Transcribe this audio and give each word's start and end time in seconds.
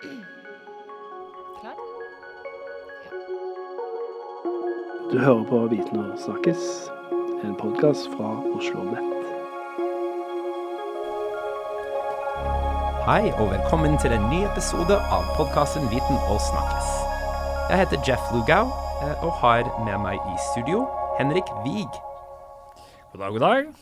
Klar? 0.00 1.76
Du 5.12 5.18
hører 5.18 5.44
på 5.44 5.66
Viten 5.66 5.98
og 5.98 6.18
snakkes, 6.24 6.62
en 7.44 7.52
podkast 7.60 8.08
fra 8.14 8.30
Oslo 8.56 8.86
Nett. 8.88 9.26
Hei 13.04 13.28
og 13.28 13.50
velkommen 13.52 13.98
til 14.00 14.16
en 14.16 14.24
ny 14.32 14.40
episode 14.48 14.96
av 14.96 15.28
podkasten 15.36 15.84
Viten 15.92 16.16
og 16.32 16.40
snakkes. 16.48 16.88
Jeg 17.68 17.84
heter 17.84 18.00
Jeff 18.08 18.32
Lugau 18.32 18.72
eh, 19.04 19.16
og 19.20 19.36
har 19.44 19.68
med 19.84 19.98
meg 20.00 20.16
i 20.16 20.36
studio 20.48 20.86
Henrik 21.18 21.52
Wiig. 21.60 21.92
God 23.12 23.20
dag, 23.20 23.32
god 23.36 23.40
dag. 23.40 23.74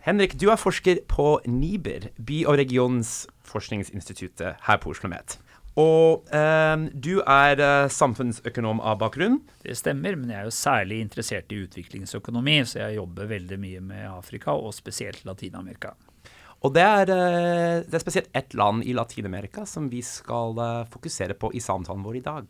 Henrik, 0.00 0.32
du 0.40 0.46
er 0.48 0.56
forsker 0.56 1.02
på 1.12 1.44
NIBR, 1.44 2.06
By- 2.16 2.46
og 2.48 2.56
regionsforskningsinstituttet 2.56 4.56
her 4.64 4.78
på 4.80 4.94
Oslo 4.94 5.10
Met. 5.12 5.36
Og 5.80 6.24
eh, 6.34 6.76
du 6.96 7.20
er 7.20 7.60
eh, 7.60 7.88
samfunnsøkonom 7.92 8.80
av 8.80 8.96
bakgrunn. 9.02 9.40
Det 9.60 9.76
stemmer, 9.76 10.16
men 10.16 10.30
jeg 10.32 10.40
er 10.40 10.46
jo 10.48 10.54
særlig 10.56 11.00
interessert 11.04 11.52
i 11.52 11.60
utviklingsøkonomi, 11.66 12.64
så 12.64 12.80
jeg 12.86 12.96
jobber 12.96 13.28
veldig 13.30 13.58
mye 13.60 13.80
med 13.84 14.08
Afrika, 14.08 14.52
og 14.56 14.72
spesielt 14.74 15.24
Latin-Amerika. 15.28 15.92
Og 16.64 16.74
det 16.74 16.84
er, 16.84 17.10
eh, 17.12 17.84
det 17.84 17.96
er 17.96 18.02
spesielt 18.02 18.32
ett 18.36 18.54
land 18.56 18.84
i 18.84 18.92
Latin-Amerika 18.96 19.66
som 19.68 19.90
vi 19.92 20.00
skal 20.00 20.56
eh, 20.64 20.88
fokusere 20.88 21.36
på 21.36 21.52
i 21.52 21.60
samtalen 21.60 22.02
vår 22.08 22.16
i 22.16 22.24
dag. 22.24 22.44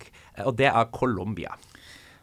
Og 0.46 0.54
det 0.54 0.70
er 0.70 0.92
Colombia. 0.94 1.50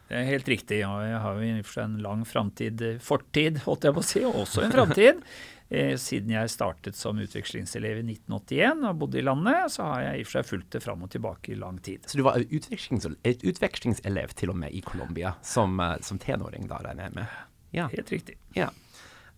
Det 0.08 0.16
er 0.16 0.26
helt 0.30 0.48
riktig. 0.48 0.80
og 0.88 1.04
Jeg 1.04 1.20
har 1.20 1.36
jo 1.36 1.44
i 1.44 1.52
og 1.58 1.68
for 1.68 1.76
seg 1.76 1.86
en 1.90 2.00
lang 2.04 2.24
framtid, 2.28 2.82
fortid, 3.04 3.62
holdt 3.66 3.86
jeg 3.88 3.96
på 3.96 4.04
å 4.04 4.08
si, 4.08 4.24
og 4.24 4.42
også 4.46 4.66
en 4.66 4.74
framtid. 4.74 5.22
Eh, 5.68 5.98
siden 6.00 6.30
jeg 6.32 6.48
startet 6.48 6.96
som 6.96 7.18
utvekslingselev 7.20 7.98
i 8.00 8.04
1981 8.14 8.86
og 8.88 9.02
bodde 9.02 9.18
i 9.20 9.24
landet, 9.26 9.66
så 9.74 9.84
har 9.90 10.06
jeg 10.06 10.14
i 10.14 10.22
og 10.24 10.28
for 10.30 10.38
seg 10.38 10.46
fulgt 10.48 10.70
det 10.72 10.80
fram 10.80 11.02
og 11.04 11.10
tilbake 11.12 11.52
i 11.52 11.58
lang 11.60 11.76
tid. 11.84 12.06
Så 12.08 12.16
du 12.16 12.22
var 12.24 12.40
et 12.40 13.44
utvekslingselev 13.44 14.32
til 14.32 14.54
og 14.54 14.56
med 14.62 14.72
i 14.72 14.80
Colombia 14.80 15.34
som, 15.44 15.76
som 16.00 16.16
tenåring, 16.22 16.64
da 16.70 16.80
regner 16.86 17.10
jeg 17.10 17.16
med? 17.18 17.36
Ja. 17.76 17.84
Helt 17.92 18.14
riktig. 18.14 18.38
Ja. 18.56 18.70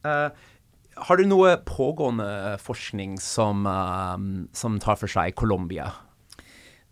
Uh, 0.06 0.30
har 1.02 1.18
du 1.18 1.26
noe 1.26 1.56
pågående 1.66 2.30
forskning 2.62 3.18
som, 3.18 3.66
uh, 3.66 4.14
som 4.54 4.78
tar 4.78 5.02
for 5.02 5.10
seg 5.10 5.34
Colombia? 5.34 5.90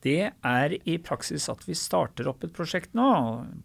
Det 0.04 0.30
er 0.30 0.74
i 0.86 0.94
praksis 1.02 1.48
at 1.50 1.64
vi 1.66 1.74
starter 1.74 2.28
opp 2.30 2.44
et 2.46 2.52
prosjekt 2.54 2.92
nå. 2.94 3.08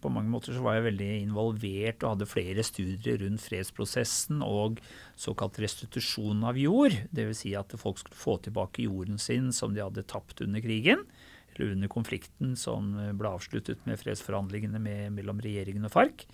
På 0.02 0.10
mange 0.10 0.32
måter 0.32 0.56
så 0.56 0.64
var 0.64 0.80
jeg 0.80 0.88
veldig 0.88 1.10
involvert 1.20 2.02
og 2.02 2.16
hadde 2.16 2.26
flere 2.26 2.64
studier 2.66 3.20
rundt 3.22 3.44
fredsprosessen 3.44 4.42
og 4.42 4.80
såkalt 5.20 5.60
restitusjon 5.62 6.42
av 6.48 6.58
jord. 6.58 6.96
Dvs. 7.14 7.44
Si 7.44 7.54
at 7.58 7.76
folk 7.78 8.02
skulle 8.02 8.18
få 8.18 8.36
tilbake 8.42 8.88
jorden 8.88 9.22
sin 9.22 9.52
som 9.54 9.76
de 9.76 9.84
hadde 9.84 10.06
tapt 10.10 10.42
under 10.42 10.64
krigen. 10.64 11.06
Eller 11.54 11.76
under 11.76 11.92
konflikten 11.92 12.56
som 12.58 12.96
ble 13.14 13.30
avsluttet 13.30 13.86
med 13.86 14.00
fredsforhandlingene 14.02 14.82
med, 14.82 15.12
mellom 15.14 15.38
regjeringen 15.44 15.86
og 15.86 15.94
FARC. 15.94 16.26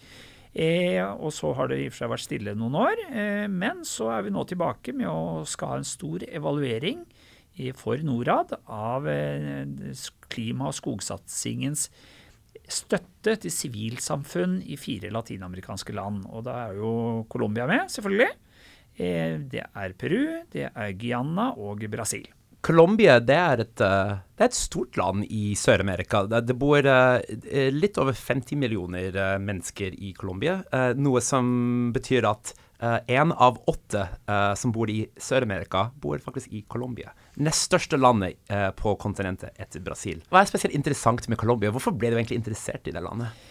Eh, 0.51 1.05
og 1.05 1.29
så 1.37 1.53
har 1.55 1.69
det 1.71 1.77
i 1.79 1.91
og 1.91 1.93
for 1.93 2.03
seg 2.03 2.11
vært 2.15 2.25
stille 2.25 2.57
noen 2.57 2.79
år. 2.81 3.05
Eh, 3.13 3.47
men 3.53 3.85
så 3.87 4.09
er 4.17 4.25
vi 4.25 4.33
nå 4.33 4.49
tilbake 4.49 4.97
med 4.97 5.13
å 5.13 5.45
skal 5.47 5.75
ha 5.75 5.83
en 5.83 5.87
stor 5.87 6.25
evaluering 6.25 7.05
for 7.77 8.01
Norad 8.05 8.55
av 8.67 9.09
eh, 9.09 9.67
klima- 10.31 10.71
og 10.71 10.77
skogsatsingens 10.77 11.89
støtte 12.71 13.35
til 13.43 13.53
sivilsamfunn 13.53 14.61
i 14.71 14.79
fire 14.79 15.11
latinamerikanske 15.13 15.95
land. 15.97 16.25
Og 16.31 16.47
da 16.47 16.57
er 16.69 16.79
jo 16.79 16.93
Colombia 17.31 17.67
med, 17.67 17.89
selvfølgelig. 17.91 18.31
Eh, 18.97 19.39
det 19.51 19.65
er 19.67 19.97
Peru, 19.99 20.23
det 20.53 20.69
er 20.71 20.95
Guyana 20.99 21.51
og 21.59 21.85
Brasil. 21.91 22.29
Colombia 22.61 23.17
det 23.25 23.37
er, 23.37 23.63
et, 23.65 23.81
eh, 23.81 24.17
det 24.37 24.45
er 24.45 24.51
et 24.51 24.57
stort 24.57 24.97
land 25.01 25.25
i 25.29 25.55
Sør-Amerika. 25.57 26.27
Det 26.29 26.57
bor 26.57 26.81
litt 26.81 27.99
over 27.99 28.13
50 28.13 28.57
millioner 28.61 29.39
mennesker 29.41 29.97
i 29.97 30.13
Colombia, 30.17 30.61
noe 30.97 31.21
som 31.25 31.91
betyr 31.95 32.29
at 32.29 32.53
én 32.81 33.33
av 33.37 33.59
åtte 33.69 34.07
som 34.57 34.73
bor 34.73 34.89
i 34.89 35.03
Sør-Amerika, 35.21 35.91
bor 36.01 36.21
faktisk 36.25 36.53
i 36.53 36.63
Colombia 36.69 37.13
nest 37.41 37.69
største 37.69 37.99
landet 38.01 38.39
eh, 38.53 38.69
på 38.77 38.95
kontinentet 39.01 39.57
etter 39.61 39.83
Brasil. 39.85 40.21
Hva 40.31 40.43
er 40.43 40.51
spesielt 40.51 40.77
interessant 40.77 41.27
med 41.31 41.41
Colombia? 41.41 41.73
Hvorfor 41.75 41.97
ble 41.97 42.13
du 42.13 42.19
egentlig 42.19 42.41
interessert 42.41 42.89
i 42.89 42.95
det 42.95 43.03
landet? 43.05 43.47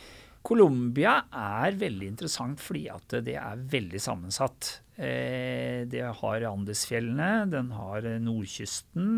Colombia 0.46 1.18
er 1.36 1.76
veldig 1.76 2.14
interessant 2.14 2.62
fordi 2.64 2.86
at 2.94 3.18
det 3.26 3.36
er 3.42 3.66
veldig 3.74 4.00
sammensatt. 4.02 4.70
Eh, 4.96 5.84
det 5.90 6.06
har 6.22 6.48
Andesfjellene, 6.52 7.50
den 7.52 7.74
har 7.76 8.08
nordkysten, 8.24 9.12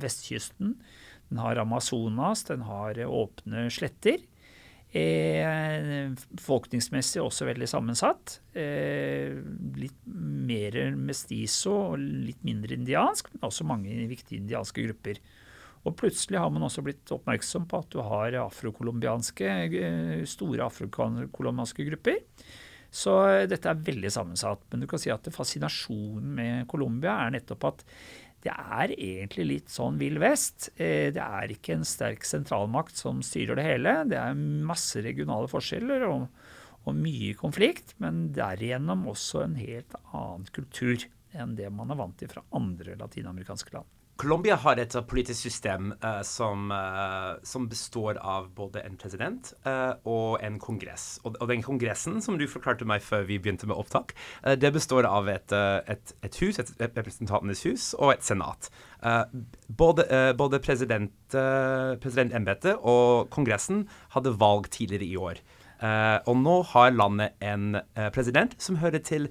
vestkysten. 0.00 0.74
Den 1.28 1.42
har 1.44 1.60
Amazonas, 1.60 2.46
den 2.48 2.64
har 2.64 2.98
åpne 3.04 3.68
sletter. 3.72 4.22
Eh, 4.88 6.08
befolkningsmessig 6.32 7.20
også 7.20 7.44
veldig 7.50 7.66
sammensatt. 7.68 8.38
Eh, 8.56 9.36
litt 9.76 9.98
mer 10.08 10.78
mestizo 10.96 11.74
og 11.90 11.98
litt 12.00 12.40
mindre 12.46 12.78
indiansk, 12.78 13.28
men 13.34 13.50
også 13.50 13.68
mange 13.68 13.92
viktige 14.08 14.40
indianske 14.40 14.86
grupper. 14.86 15.20
Og 15.84 15.94
plutselig 15.96 16.40
har 16.40 16.48
man 16.50 16.64
også 16.64 16.82
blitt 16.84 17.12
oppmerksom 17.14 17.68
på 17.68 17.82
at 17.82 17.92
du 17.92 18.00
har 18.00 18.38
afrokolombianske, 18.46 19.50
eh, 19.76 20.24
store 20.24 20.64
afrokolombianske 20.64 21.84
grupper. 21.90 22.24
Så 22.90 23.12
dette 23.46 23.68
er 23.68 23.84
veldig 23.84 24.10
sammensatt. 24.10 24.64
Men 24.70 24.80
du 24.80 24.86
kan 24.86 24.98
si 24.98 25.10
at 25.12 25.28
fascinasjonen 25.28 26.34
med 26.34 26.68
Colombia 26.68 27.26
er 27.26 27.36
nettopp 27.36 27.64
at 27.68 27.84
det 28.46 28.54
er 28.54 28.92
egentlig 28.94 29.46
litt 29.48 29.72
sånn 29.72 29.98
vill 29.98 30.20
vest. 30.22 30.70
Eh, 30.76 31.10
det 31.14 31.24
er 31.24 31.54
ikke 31.54 31.74
en 31.74 31.86
sterk 31.88 32.26
sentralmakt 32.26 32.98
som 32.98 33.22
styrer 33.24 33.58
det 33.58 33.66
hele. 33.66 33.94
Det 34.08 34.18
er 34.20 34.38
masse 34.68 35.02
regionale 35.04 35.50
forskjeller 35.50 36.06
og, 36.06 36.28
og 36.84 36.98
mye 36.98 37.34
konflikt, 37.38 37.96
men 38.02 38.28
derigjennom 38.36 39.08
også 39.10 39.42
en 39.44 39.58
helt 39.58 39.98
annen 40.12 40.46
kultur 40.54 41.08
enn 41.36 41.56
det 41.58 41.68
man 41.74 41.90
er 41.92 41.98
vant 41.98 42.16
til 42.20 42.30
fra 42.30 42.44
andre 42.56 42.94
latinamerikanske 43.00 43.74
land. 43.74 43.97
Colombia 44.18 44.56
har 44.58 44.80
et 44.82 44.94
politisk 45.06 45.44
system 45.46 45.92
uh, 46.02 46.22
som, 46.26 46.72
uh, 46.74 47.38
som, 47.46 47.68
består 47.70 48.18
av 48.18 48.48
både 48.50 48.82
en 48.82 48.96
president 48.98 49.52
uh, 49.62 49.94
og 50.10 50.42
en 50.42 50.56
kongress. 50.58 51.20
Og, 51.22 51.36
og, 51.38 51.46
den 51.52 51.62
kongressen, 51.62 52.18
som 52.24 52.34
du 52.38 52.48
forklarte 52.50 52.88
meg 52.88 53.04
før 53.06 53.22
vi 53.28 53.38
begynte 53.38 53.68
med 53.70 53.78
opptak, 53.78 54.16
det 54.58 54.72
består 54.74 55.06
av 55.06 55.30
et, 55.30 55.54
et, 55.54 56.12
et 56.26 56.40
hus, 56.42 56.58
et, 56.58 56.72
representantenes 56.82 57.62
hus, 57.68 57.92
og 57.94 58.16
et 58.16 58.26
senat. 58.26 58.70
både, 59.68 60.04
både 60.36 60.58
president, 60.58 61.34
og 62.82 63.30
kongressen 63.30 63.88
hadde 64.16 64.34
valg 64.40 64.70
tidligere 64.70 65.06
i 65.06 65.16
år. 65.16 65.42
og 66.26 66.36
nå 66.36 66.62
har 66.72 66.90
landet 66.90 67.30
en 67.40 67.76
president 68.12 68.54
som 68.58 68.76
hører 68.76 68.98
til 68.98 69.28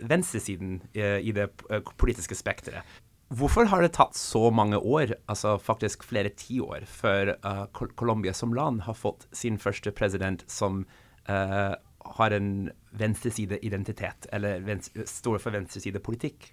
venstresiden 0.00 0.82
i 0.94 1.32
det 1.32 1.50
politiske 1.98 2.34
spekteret. 2.34 3.03
Hvorfor 3.34 3.66
har 3.70 3.82
det 3.82 3.94
tatt 3.96 4.14
så 4.14 4.46
mange 4.54 4.78
år, 4.78 5.16
altså 5.30 5.56
faktisk 5.58 6.04
flere 6.06 6.30
tiår, 6.38 6.84
før 6.86 7.32
uh, 7.42 7.64
Colombia 7.72 8.34
som 8.36 8.54
land 8.54 8.84
har 8.86 8.94
fått 8.94 9.26
sin 9.34 9.56
første 9.58 9.90
president 9.96 10.44
som 10.50 10.84
uh, 11.26 11.74
har 12.18 12.36
en 12.36 12.68
venstresideidentitet, 12.94 14.28
eller 14.34 14.62
venstre, 14.66 15.06
står 15.08 15.40
for 15.42 15.56
venstresidepolitikk? 15.56 16.52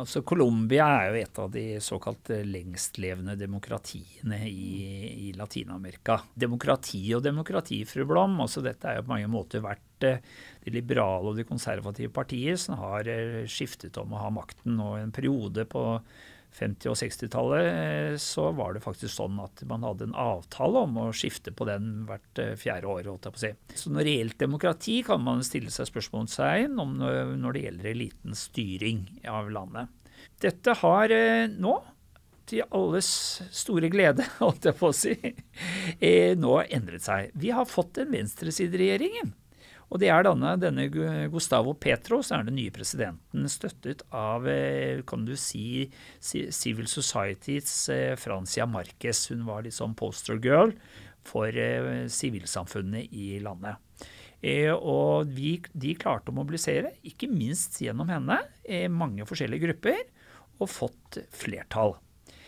Altså 0.00 0.22
Colombia 0.24 0.86
er 1.02 1.10
jo 1.10 1.18
et 1.20 1.38
av 1.42 1.50
de 1.52 1.64
såkalt 1.84 2.30
lengstlevende 2.48 3.34
demokratiene 3.36 4.38
i, 4.48 4.78
i 5.28 5.32
Latin-Amerika. 5.36 6.16
Demokrati 6.32 7.02
og 7.16 7.24
demokrati, 7.26 7.82
fru 7.88 8.06
Blom, 8.08 8.38
altså 8.40 8.64
dette 8.64 8.88
er 8.88 9.00
jo 9.00 9.04
på 9.06 9.12
mange 9.12 9.30
måter 9.32 9.64
vært 9.64 10.08
eh, 10.08 10.24
de 10.64 10.74
liberale 10.74 11.32
og 11.32 11.36
de 11.36 11.44
konservative 11.48 12.12
partier 12.16 12.56
som 12.60 12.80
har 12.80 13.08
eh, 13.12 13.42
skiftet 13.50 14.00
om 14.00 14.16
å 14.16 14.24
ha 14.24 14.32
makten. 14.32 14.80
Og 14.80 14.98
en 15.02 15.12
periode 15.14 15.68
på 15.68 15.84
50- 16.50 16.90
og 16.90 16.98
60-tallet 16.98 17.66
eh, 17.68 18.16
så 18.20 18.48
var 18.56 18.74
det 18.74 18.82
faktisk 18.84 19.12
sånn 19.14 19.38
at 19.42 19.62
man 19.70 19.84
hadde 19.86 20.08
en 20.08 20.16
avtale 20.18 20.84
om 20.86 20.98
å 21.04 21.06
skifte 21.14 21.54
på 21.54 21.66
den 21.68 22.04
hvert 22.08 22.42
eh, 22.42 22.56
fjerde 22.58 22.90
år. 22.90 23.06
holdt 23.06 23.28
jeg 23.28 23.36
på 23.36 23.40
å 23.40 23.44
si. 23.44 23.52
Så 23.84 23.94
når 23.94 24.08
reelt 24.08 24.38
demokrati 24.40 25.00
kan 25.06 25.22
man 25.24 25.44
stille 25.46 25.70
seg 25.74 25.88
spørsmålstegn 25.90 26.76
om 26.82 26.98
når 26.98 27.56
det 27.56 27.64
gjelder 27.66 27.90
elitens 27.92 28.46
styring 28.50 29.06
av 29.30 29.50
landet. 29.54 29.96
Dette 30.42 30.76
har 30.82 31.14
eh, 31.14 31.46
nå, 31.50 31.76
til 32.50 32.64
alles 32.74 33.10
store 33.54 33.90
glede, 33.92 34.26
holdt 34.42 34.70
jeg 34.70 34.78
på 34.78 34.90
å 34.90 34.96
si, 34.96 35.14
nå 36.40 36.56
endret 36.66 37.04
seg. 37.04 37.30
Vi 37.38 37.52
har 37.54 37.68
fått 37.70 38.00
en 38.02 38.10
venstresideregjering. 38.10 39.30
Og 39.90 39.98
det 39.98 40.10
er 40.14 40.22
denne, 40.22 40.54
denne 40.62 40.86
Gustavo 41.32 41.74
Petro, 41.74 42.20
som 42.22 42.38
er 42.38 42.46
den 42.46 42.58
nye 42.60 42.70
presidenten, 42.74 43.48
støttet 43.50 44.04
av 44.14 44.46
eh, 44.48 45.02
kan 45.06 45.24
du 45.26 45.34
si, 45.34 45.88
Civil 46.22 46.86
Societies 46.90 47.72
eh, 47.90 48.14
Francia 48.18 48.68
Marquez. 48.70 49.26
Hun 49.32 49.42
var 49.48 49.66
sånn 49.74 49.96
poster 49.98 50.38
girl 50.38 50.76
for 51.26 51.50
eh, 51.50 52.06
sivilsamfunnet 52.06 53.10
i 53.10 53.40
landet. 53.42 53.82
Og 54.40 55.28
vi, 55.36 55.58
de 55.76 55.94
klarte 56.00 56.32
å 56.32 56.36
mobilisere, 56.36 56.94
ikke 57.04 57.28
minst 57.28 57.76
gjennom 57.82 58.08
henne, 58.08 58.38
mange 58.88 59.26
forskjellige 59.28 59.66
grupper, 59.66 60.00
og 60.60 60.70
fått 60.70 61.20
flertall. 61.34 61.96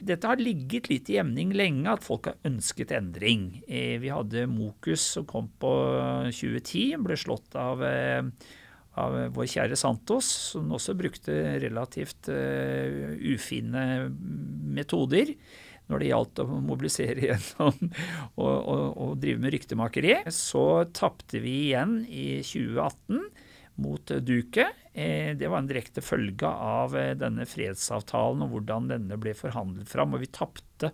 Dette 0.02 0.26
har 0.26 0.40
ligget 0.40 0.88
litt 0.90 1.10
i 1.12 1.18
emning 1.22 1.52
lenge, 1.54 1.86
at 1.92 2.02
folk 2.02 2.26
har 2.30 2.48
ønsket 2.48 2.94
endring. 2.96 3.62
Eh, 3.68 4.00
vi 4.02 4.10
hadde 4.10 4.48
Mokus 4.50 5.04
som 5.16 5.26
kom 5.28 5.50
på 5.62 5.70
2010, 6.32 6.98
ble 7.04 7.18
slått 7.18 7.54
av, 7.58 7.84
eh, 7.86 8.22
av 8.98 9.18
vår 9.36 9.46
kjære 9.46 9.78
Santos, 9.78 10.26
som 10.52 10.72
også 10.74 10.96
brukte 10.98 11.32
relativt 11.62 12.28
ufine 12.28 14.10
metoder 14.74 15.32
når 15.92 16.02
det 16.02 16.10
gjaldt 16.10 16.42
å 16.42 16.48
mobilisere 16.50 17.24
gjennom 17.28 17.78
og, 18.40 18.56
og, 18.56 18.84
og 19.06 19.16
drive 19.22 19.44
med 19.44 19.54
ryktemakeri. 19.54 20.18
Så 20.32 20.66
tapte 20.96 21.44
vi 21.44 21.58
igjen 21.68 22.00
i 22.08 22.40
2018 22.40 23.26
mot 23.74 24.12
Duke. 24.20 24.68
Eh, 24.92 25.36
det 25.36 25.48
var 25.48 25.62
en 25.62 25.68
direkte 25.68 26.04
følge 26.04 26.48
av 26.48 26.96
eh, 26.98 27.14
denne 27.16 27.46
fredsavtalen 27.48 28.44
og 28.44 28.56
hvordan 28.56 28.90
denne 28.90 29.18
ble 29.20 29.34
forhandlet 29.36 29.88
fram. 29.88 30.14
Og 30.14 30.24
vi 30.24 30.32
tapte 30.32 30.92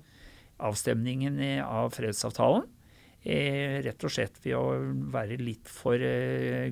avstemningen 0.63 1.41
av 1.65 1.93
fredsavtalen. 1.95 2.67
Eh, 3.19 3.81
rett 3.83 4.05
og 4.07 4.15
slett 4.15 4.39
ved 4.45 4.55
å 4.55 4.79
være 5.11 5.41
litt 5.43 5.69
for 5.71 5.99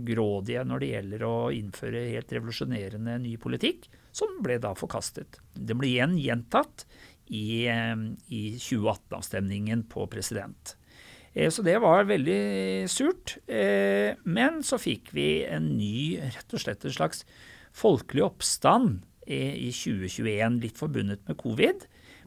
grådige 0.07 0.63
når 0.65 0.83
det 0.83 0.93
gjelder 0.93 1.27
å 1.27 1.37
innføre 1.55 2.07
helt 2.13 2.33
revolusjonerende 2.37 3.19
ny 3.25 3.35
politikk, 3.43 3.91
som 4.15 4.39
ble 4.43 4.61
da 4.63 4.71
forkastet. 4.79 5.41
Det 5.53 5.75
ble 5.77 5.91
igjen 5.91 6.15
gjentatt 6.23 6.87
i, 7.29 7.67
i 7.67 8.43
2018-avstemningen 8.61 9.87
på 9.91 10.07
president. 10.11 10.77
Eh, 11.37 11.51
så 11.53 11.65
det 11.67 11.77
var 11.85 12.09
veldig 12.09 12.87
surt. 12.91 13.37
Eh, 13.47 14.17
men 14.25 14.63
så 14.67 14.81
fikk 14.81 15.13
vi 15.17 15.45
en 15.45 15.75
ny, 15.77 16.17
rett 16.23 16.57
og 16.57 16.63
slett 16.63 16.87
en 16.87 16.97
slags 16.97 17.27
folkelig 17.77 18.25
oppstand 18.25 19.03
i 19.27 19.73
2021, 19.75 20.61
litt 20.63 20.79
forbundet 20.79 21.27
med 21.29 21.39
covid. 21.41 21.85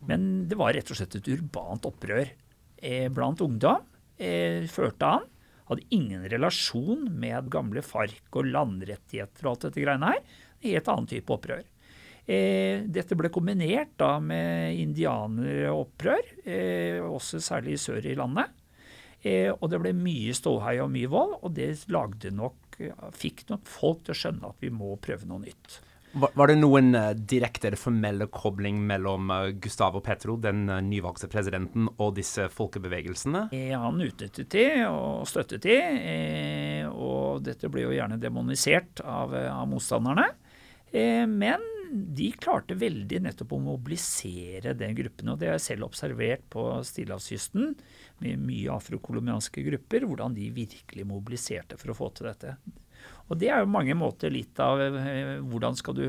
Men 0.07 0.29
det 0.51 0.57
var 0.59 0.75
rett 0.75 0.91
og 0.91 0.99
slett 0.99 1.15
et 1.17 1.31
urbant 1.31 1.87
opprør 1.87 2.27
eh, 2.27 3.07
blant 3.11 3.41
ungdom. 3.41 3.87
Førte 4.19 5.07
an. 5.07 5.27
Hadde 5.69 5.85
ingen 5.95 6.25
relasjon 6.27 7.05
med 7.21 7.47
gamle 7.53 7.79
FARC 7.85 8.33
og 8.35 8.49
landrettigheter 8.51 9.45
og 9.45 9.53
alt 9.53 9.67
dette 9.69 9.83
greiene 9.85 10.09
her. 10.11 10.23
En 10.59 10.73
helt 10.73 10.89
annen 10.91 11.07
type 11.07 11.31
opprør. 11.31 11.63
Dette 12.29 13.15
ble 13.17 13.31
kombinert 13.33 13.95
da 13.97 14.19
med 14.21 14.77
indianeropprør, 14.77 16.27
også 17.09 17.39
særlig 17.41 17.79
sør 17.81 18.05
i 18.05 18.13
landet. 18.19 18.51
Eh, 19.19 19.51
og 19.51 19.67
det 19.71 19.81
ble 19.83 19.91
mye 19.97 20.33
ståhei 20.35 20.77
og 20.79 20.91
mye 20.93 21.09
vold, 21.11 21.35
og 21.43 21.53
det 21.57 21.73
lagde 21.91 22.31
nok, 22.31 22.79
fikk 23.19 23.49
nok 23.49 23.67
folk 23.67 24.05
til 24.05 24.15
å 24.15 24.19
skjønne 24.21 24.51
at 24.53 24.61
vi 24.63 24.71
må 24.71 24.93
prøve 25.03 25.27
noe 25.27 25.43
nytt. 25.43 25.81
Var, 26.09 26.31
var 26.33 26.49
det 26.49 26.55
noen 26.57 26.95
uh, 26.95 27.11
direkte 27.13 27.67
eller 27.67 27.77
formelle 27.77 28.25
kobling 28.33 28.79
mellom 28.87 29.27
uh, 29.29 29.49
Gustavo 29.61 29.99
Petro, 30.01 30.39
den 30.41 30.63
uh, 30.71 30.79
nyvalgte 30.81 31.27
presidenten, 31.29 31.85
og 31.99 32.15
disse 32.17 32.47
folkebevegelsene? 32.49 33.43
Eh, 33.53 33.75
han 33.77 33.99
utnyttet 34.01 34.49
de 34.55 34.63
og 34.87 35.27
støttet 35.29 35.67
de, 35.67 35.75
eh, 35.77 36.87
og 36.89 37.43
dette 37.45 37.69
ble 37.69 37.83
jo 37.83 37.93
gjerne 37.93 38.17
demonisert 38.21 39.03
av, 39.03 39.35
av 39.35 39.67
motstanderne. 39.69 40.31
Eh, 40.89 41.27
men 41.29 41.61
de 41.89 42.29
klarte 42.37 42.77
veldig 42.77 43.21
nettopp 43.25 43.55
å 43.55 43.61
mobilisere 43.63 44.75
den 44.77 44.93
gruppen. 44.97 45.31
Og 45.31 45.39
det 45.39 45.49
har 45.49 45.57
jeg 45.57 45.65
selv 45.67 45.87
observert 45.87 46.45
på 46.53 46.65
Stillehavskysten 46.85 47.73
med 48.23 48.43
mye 48.43 48.75
afrokolombianske 48.75 49.63
grupper, 49.65 50.05
hvordan 50.09 50.37
de 50.37 50.51
virkelig 50.55 51.07
mobiliserte 51.09 51.79
for 51.79 51.93
å 51.93 51.97
få 51.97 52.11
til 52.15 52.29
dette. 52.29 52.55
Og 53.29 53.37
det 53.39 53.51
er 53.53 53.61
jo 53.61 53.71
mange 53.71 53.95
måter 53.97 54.33
litt 54.33 54.59
av 54.63 54.81
eh, 54.81 55.37
hvordan 55.45 55.77
skal 55.77 55.95
du 55.97 56.05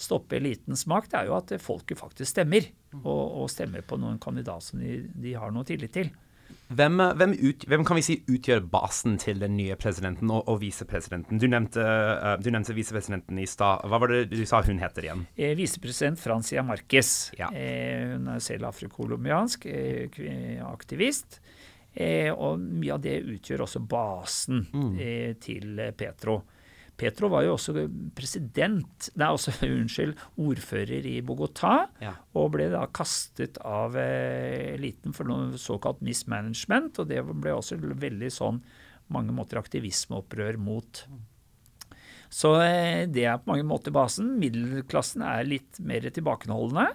stoppe 0.00 0.38
elitens 0.38 0.86
makt. 0.90 1.12
Det 1.12 1.20
er 1.20 1.30
jo 1.30 1.38
at 1.38 1.56
folket 1.62 2.00
faktisk 2.00 2.30
stemmer, 2.30 2.68
og, 3.02 3.42
og 3.42 3.50
stemmer 3.52 3.84
på 3.86 3.98
noen 4.00 4.20
kandidat 4.22 4.64
som 4.64 4.80
de, 4.82 5.02
de 5.12 5.34
har 5.36 5.52
noe 5.54 5.66
tillit 5.66 5.94
til. 5.96 6.12
Hvem, 6.66 6.98
hvem, 7.14 7.34
ut, 7.46 7.64
hvem, 7.70 7.84
kan 7.86 7.98
vi 7.98 8.02
si 8.02 8.16
utgjør 8.26 8.64
basen 8.72 9.14
til 9.22 9.38
den 9.38 9.54
nye 9.54 9.76
presidenten 9.78 10.32
og, 10.34 10.48
og 10.50 10.58
visepresidenten? 10.64 11.38
Du 11.38 11.46
nevnte, 11.46 11.82
uh, 11.82 12.34
nevnte 12.42 12.74
visepresidenten 12.74 13.38
i 13.38 13.46
stad. 13.46 13.84
Hva 13.86 14.00
var 14.02 14.10
det 14.10 14.24
du 14.32 14.42
sa 14.48 14.64
hun 14.66 14.82
heter 14.82 15.06
igjen? 15.06 15.22
Eh, 15.38 15.54
visepresident 15.58 16.18
Francia 16.18 16.64
Marquez. 16.66 17.12
Ja. 17.38 17.52
Eh, 17.54 18.16
hun 18.16 18.26
er 18.34 18.42
selv 18.42 18.66
afrokolombiansk 18.72 19.68
eh, 19.70 20.58
aktivist. 20.66 21.38
Eh, 21.94 22.32
og 22.34 22.58
mye 22.60 22.96
av 22.96 23.04
det 23.04 23.20
utgjør 23.22 23.64
også 23.64 23.80
basen 23.86 24.66
mm. 24.66 24.92
Eh, 25.00 25.32
til 25.40 25.80
Petro. 25.96 26.40
Petro 26.96 27.28
var 27.28 27.44
jo 27.44 27.54
også 27.56 27.74
president, 28.16 29.10
nei, 29.20 29.28
også, 29.28 29.52
unnskyld, 29.68 30.16
ordfører 30.40 31.08
i 31.10 31.18
Bogotá, 31.26 31.74
ja. 32.00 32.14
og 32.36 32.54
ble 32.56 32.70
da 32.72 32.86
kastet 32.88 33.60
av 33.60 33.98
eh, 34.00 34.74
eliten 34.74 35.16
for 35.16 35.28
noe 35.28 35.60
såkalt 35.60 36.00
mismanagement. 36.04 37.02
Og 37.02 37.10
det 37.12 37.22
ble 37.28 37.54
også 37.56 37.78
veldig 37.80 38.32
sånn 38.32 38.62
mange 39.12 39.34
måter 39.36 39.60
aktivismeopprør 39.60 40.58
mot. 40.58 41.04
Så 42.32 42.56
eh, 42.64 43.04
det 43.12 43.26
er 43.28 43.42
på 43.42 43.52
mange 43.52 43.66
måter 43.68 43.94
basen. 43.94 44.34
Middelklassen 44.40 45.24
er 45.26 45.46
litt 45.46 45.82
mer 45.84 46.08
tilbakeholdne. 46.08 46.88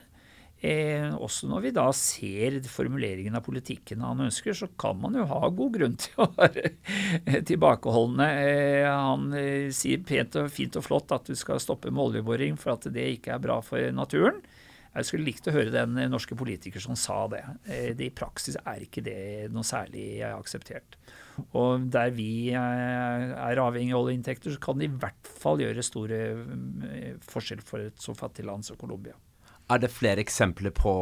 Eh, 0.61 1.07
også 1.17 1.47
når 1.49 1.63
vi 1.65 1.73
da 1.73 1.87
ser 1.97 2.59
formuleringen 2.69 3.33
av 3.37 3.41
politikken 3.47 4.03
han 4.05 4.21
ønsker, 4.27 4.53
så 4.53 4.69
kan 4.79 4.99
man 5.01 5.17
jo 5.17 5.25
ha 5.29 5.49
god 5.49 5.77
grunn 5.77 5.97
til 6.03 6.21
å 6.21 6.29
være 6.37 7.41
tilbakeholdne. 7.49 8.27
Eh, 8.45 8.87
han 8.87 9.31
eh, 9.37 9.69
sier 9.73 10.03
pent 10.05 10.37
og 10.41 10.51
fint 10.53 10.77
og 10.77 10.85
flott 10.85 11.13
at 11.17 11.31
du 11.31 11.37
skal 11.39 11.61
stoppe 11.63 11.89
med 11.89 12.03
oljeboring 12.11 12.59
for 12.61 12.75
at 12.75 12.85
det 12.93 13.07
ikke 13.17 13.33
er 13.35 13.45
bra 13.47 13.61
for 13.65 13.89
naturen. 13.95 14.43
Jeg 14.91 15.07
skulle 15.07 15.29
likt 15.29 15.47
å 15.47 15.53
høre 15.55 15.71
den 15.71 15.95
norske 16.11 16.35
politiker 16.35 16.83
som 16.83 16.97
sa 16.99 17.23
det. 17.31 17.41
Eh, 17.65 17.91
det 17.97 18.09
I 18.09 18.15
praksis 18.15 18.59
er 18.61 18.83
ikke 18.83 19.03
det 19.05 19.49
noe 19.53 19.65
særlig 19.65 20.19
akseptert. 20.27 20.99
Og 21.57 21.87
der 21.91 22.11
vi 22.13 22.51
eh, 22.51 23.31
er 23.33 23.63
avhengig 23.63 23.95
av 23.95 24.05
oljeinntekter, 24.05 24.53
så 24.53 24.61
kan 24.61 24.79
det 24.79 24.89
i 24.89 24.93
hvert 24.93 25.33
fall 25.41 25.63
gjøre 25.63 25.85
store 25.85 26.21
eh, 26.91 27.13
forskjell 27.25 27.63
for 27.65 27.87
et 27.87 28.03
så 28.03 28.15
fattig 28.17 28.45
land 28.47 28.67
som 28.67 28.79
Colombia. 28.79 29.15
Er 29.71 29.81
det 29.81 29.91
flere 29.94 30.23
eksempler 30.23 30.73
på 30.75 30.94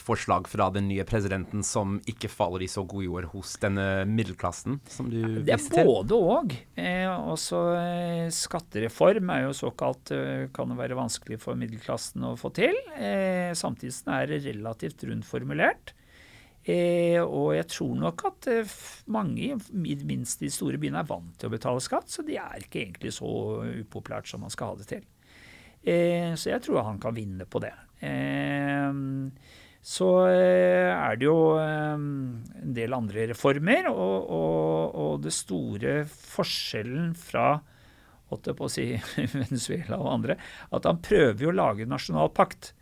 forslag 0.00 0.48
fra 0.50 0.70
den 0.74 0.88
nye 0.90 1.04
presidenten 1.08 1.64
som 1.66 1.98
ikke 2.10 2.30
faller 2.32 2.64
i 2.64 2.70
så 2.70 2.84
god 2.88 3.04
jord 3.04 3.28
hos 3.34 3.54
denne 3.62 4.06
middelklassen 4.08 4.80
som 4.90 5.10
du 5.12 5.18
viste 5.20 5.44
til? 5.44 5.46
Det 5.46 5.82
er 5.84 5.88
både 5.88 6.20
og. 6.20 6.56
Eh, 6.80 7.06
også 7.10 7.62
eh, 7.76 8.26
skattereform 8.34 9.32
er 9.34 9.46
jo 9.48 9.56
såkalt 9.56 10.14
kan 10.54 10.70
kan 10.70 10.78
være 10.78 10.98
vanskelig 10.98 11.40
for 11.42 11.58
middelklassen 11.58 12.24
å 12.26 12.36
få 12.38 12.52
til. 12.54 12.76
Eh, 12.96 13.50
samtidig 13.58 13.96
er 14.06 14.28
det 14.30 14.44
relativt 14.46 15.04
rundt 15.08 15.26
formulert. 15.26 15.94
Eh, 16.62 17.18
og 17.22 17.54
jeg 17.56 17.66
tror 17.72 17.94
nok 17.96 18.24
at 18.28 18.48
eh, 18.52 18.74
mange, 19.10 19.56
minst 19.72 20.42
de 20.42 20.50
store 20.52 20.78
byene, 20.80 21.00
er 21.00 21.08
vant 21.08 21.32
til 21.40 21.48
å 21.48 21.54
betale 21.54 21.80
skatt, 21.82 22.10
så 22.12 22.24
de 22.26 22.36
er 22.36 22.60
ikke 22.60 22.82
egentlig 22.84 23.14
så 23.16 23.30
upopulært 23.80 24.28
som 24.28 24.44
man 24.44 24.52
skal 24.52 24.74
ha 24.74 24.80
det 24.82 24.90
til. 24.92 25.06
Eh, 25.82 26.34
så 26.36 26.52
jeg 26.52 26.62
tror 26.64 26.84
han 26.84 27.00
kan 27.00 27.16
vinne 27.16 27.46
på 27.48 27.62
det. 27.62 27.72
Ehm, 28.04 29.30
så 29.80 30.10
eh, 30.28 30.90
er 30.92 31.16
det 31.16 31.28
jo 31.28 31.56
en 31.60 32.04
del 32.76 32.96
andre 32.96 33.30
reformer, 33.32 33.88
og, 33.92 34.28
og, 34.28 34.98
og 35.04 35.24
det 35.24 35.32
store 35.36 36.02
forskjellen 36.08 37.14
fra 37.16 37.54
holdt 38.30 38.52
på 38.56 38.66
å 38.66 38.70
si 38.70 38.86
Venezuela 39.40 39.98
og 39.98 40.12
andre, 40.18 40.36
at 40.70 40.86
han 40.88 41.00
prøver 41.02 41.46
jo 41.46 41.50
å 41.52 41.56
lage 41.56 41.86
en 41.86 41.94
nasjonal 41.94 42.30
pakt. 42.34 42.72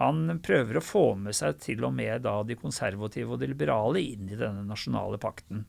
Han 0.00 0.40
prøver 0.44 0.78
å 0.78 0.84
få 0.84 1.06
med 1.20 1.36
seg 1.36 1.60
til 1.62 1.84
og 1.88 1.94
med 1.96 2.24
da 2.26 2.38
de 2.44 2.56
konservative 2.60 3.32
og 3.32 3.40
de 3.40 3.48
liberale 3.52 4.02
inn 4.02 4.28
i 4.28 4.36
denne 4.36 4.64
nasjonale 4.68 5.20
pakten. 5.20 5.64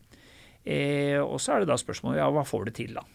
Eh, 0.68 1.20
og 1.22 1.40
så 1.40 1.56
er 1.56 1.64
det 1.64 1.72
da 1.72 1.78
spørsmålet 1.80 2.20
ja, 2.20 2.28
hva 2.36 2.44
får 2.48 2.68
det 2.68 2.76
til, 2.82 2.98
da? 2.98 3.06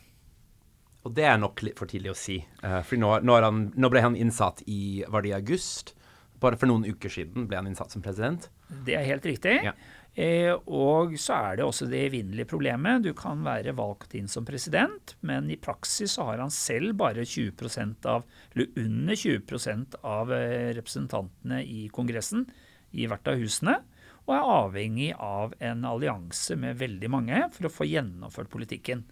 Og 1.03 1.15
det 1.17 1.27
er 1.27 1.41
nok 1.41 1.65
litt 1.67 1.81
for 1.81 1.91
tidlig 1.91 2.13
å 2.13 2.19
si. 2.19 2.39
Uh, 2.63 2.81
for 2.87 3.01
nå, 3.01 3.17
nå, 3.27 3.39
han, 3.43 3.65
nå, 3.75 3.91
ble 3.91 4.05
han 4.05 4.19
innsatt 4.19 4.63
i 4.71 5.03
Var 5.09 5.25
det 5.25 5.33
i 5.33 5.37
august? 5.39 5.97
Bare 6.43 6.59
for 6.59 6.71
noen 6.71 6.87
uker 6.87 7.11
siden 7.13 7.49
ble 7.51 7.59
han 7.59 7.69
innsatt 7.71 7.95
som 7.95 8.03
president. 8.03 8.49
Det 8.87 8.97
er 8.99 9.07
helt 9.07 9.27
riktig. 9.27 9.59
Ja. 9.67 9.75
Eh, 10.13 10.53
og 10.69 11.15
så 11.17 11.39
er 11.39 11.57
det 11.57 11.65
også 11.65 11.87
det 11.89 12.03
evinnelige 12.11 12.51
problemet. 12.51 13.05
Du 13.05 13.13
kan 13.17 13.41
være 13.47 13.73
valgt 13.77 14.13
inn 14.19 14.29
som 14.29 14.45
president, 14.45 15.15
men 15.25 15.49
i 15.51 15.57
praksis 15.57 16.19
så 16.19 16.27
har 16.29 16.43
han 16.43 16.53
selv 16.53 16.99
bare 17.01 17.25
20% 17.25 18.09
av, 18.11 18.27
eller 18.53 18.83
under 18.83 19.17
20 19.17 19.97
av 20.03 20.35
eh, 20.37 20.75
representantene 20.77 21.63
i 21.65 21.87
Kongressen 21.95 22.45
i 22.93 23.09
hvert 23.09 23.33
av 23.33 23.41
husene. 23.41 23.79
Og 24.27 24.37
er 24.37 24.53
avhengig 24.59 25.11
av 25.17 25.57
en 25.59 25.87
allianse 25.89 26.59
med 26.61 26.79
veldig 26.79 27.11
mange 27.11 27.41
for 27.57 27.67
å 27.67 27.73
få 27.73 27.89
gjennomført 27.89 28.53
politikken. 28.53 29.07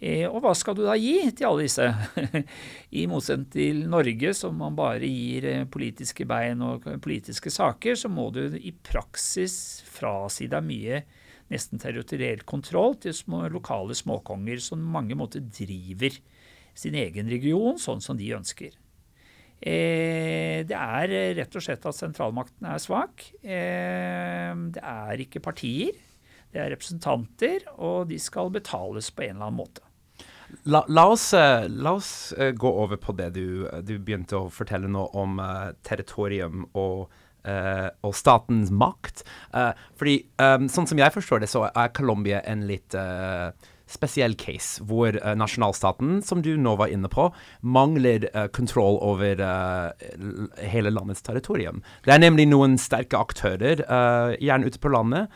Eh, 0.00 0.24
og 0.24 0.40
hva 0.40 0.54
skal 0.56 0.78
du 0.78 0.86
da 0.86 0.94
gi 0.96 1.28
til 1.36 1.46
alle 1.50 1.66
disse? 1.66 1.84
I 3.00 3.04
motsetning 3.10 3.50
til 3.52 3.82
Norge, 3.92 4.32
som 4.36 4.56
man 4.56 4.78
bare 4.78 5.04
gir 5.04 5.44
eh, 5.44 5.66
politiske 5.68 6.24
bein 6.28 6.64
og 6.64 6.88
politiske 7.04 7.52
saker, 7.52 7.98
så 8.00 8.08
må 8.08 8.30
du 8.32 8.46
i 8.56 8.72
praksis 8.72 9.54
frasi 9.84 10.48
deg 10.48 10.64
mye 10.64 11.02
nesten 11.50 11.82
territoriell 11.82 12.44
kontroll 12.48 12.96
til 13.02 13.14
små, 13.16 13.44
lokale 13.52 13.96
småkonger 13.98 14.62
som 14.62 14.82
mange 14.94 15.16
måter 15.18 15.42
driver 15.42 16.14
sin 16.78 16.96
egen 16.96 17.28
region 17.28 17.76
sånn 17.80 18.00
som 18.00 18.16
de 18.16 18.30
ønsker. 18.36 18.76
Eh, 19.60 20.62
det 20.64 20.76
er 20.76 21.12
rett 21.36 21.58
og 21.58 21.64
slett 21.64 21.84
at 21.84 21.98
sentralmakten 21.98 22.70
er 22.70 22.80
svak. 22.80 23.26
Eh, 23.42 24.54
det 24.72 24.80
er 24.80 25.26
ikke 25.26 25.44
partier, 25.44 25.92
det 26.54 26.62
er 26.62 26.72
representanter, 26.72 27.68
og 27.76 28.08
de 28.08 28.16
skal 28.22 28.48
betales 28.54 29.12
på 29.12 29.26
en 29.26 29.36
eller 29.36 29.50
annen 29.50 29.60
måte. 29.60 29.89
La, 30.64 30.84
la, 30.88 31.06
oss, 31.08 31.30
uh, 31.34 31.66
la 31.68 31.94
oss 31.98 32.34
uh, 32.38 32.50
gå 32.52 32.70
over 32.82 33.00
på 33.00 33.14
det 33.18 33.30
du, 33.36 33.66
du, 33.86 33.96
begynte 33.98 34.38
å 34.38 34.50
fortelle 34.52 34.90
nå 34.90 35.06
om 35.18 35.40
uh, 35.40 35.72
territorium 35.86 36.68
og, 36.72 37.10
og 37.40 38.12
statens 38.12 38.68
makt. 38.68 39.22
fordi 39.96 40.18
um, 40.36 40.66
sånn 40.68 40.84
som 40.90 40.98
jeg 41.00 41.14
forstår 41.14 41.40
det, 41.40 41.48
så 41.48 41.62
er 41.70 41.94
Colombia 41.96 42.42
en 42.44 42.66
litt 42.68 42.92
spesiell 43.90 44.36
case 44.38 44.82
hvor 44.86 45.16
uh, 45.18 45.32
nasjonalstaten, 45.38 46.20
som 46.26 46.42
du 46.44 46.52
nå 46.60 46.76
var 46.80 46.92
inne 46.92 47.10
på, 47.10 47.28
mangler 47.60 48.28
uh, 48.34 48.46
kontroll 48.54 48.98
over 49.04 49.42
uh, 49.42 49.90
hele 50.72 50.92
landets 50.94 51.24
territorium. 51.26 51.82
Det 52.06 52.14
er 52.14 52.22
nemlig 52.22 52.48
noen 52.50 52.78
sterke 52.80 53.18
aktører, 53.20 53.82
gjerne 54.40 54.68
ute 54.68 54.80
på 54.80 54.90
landet, 54.92 55.30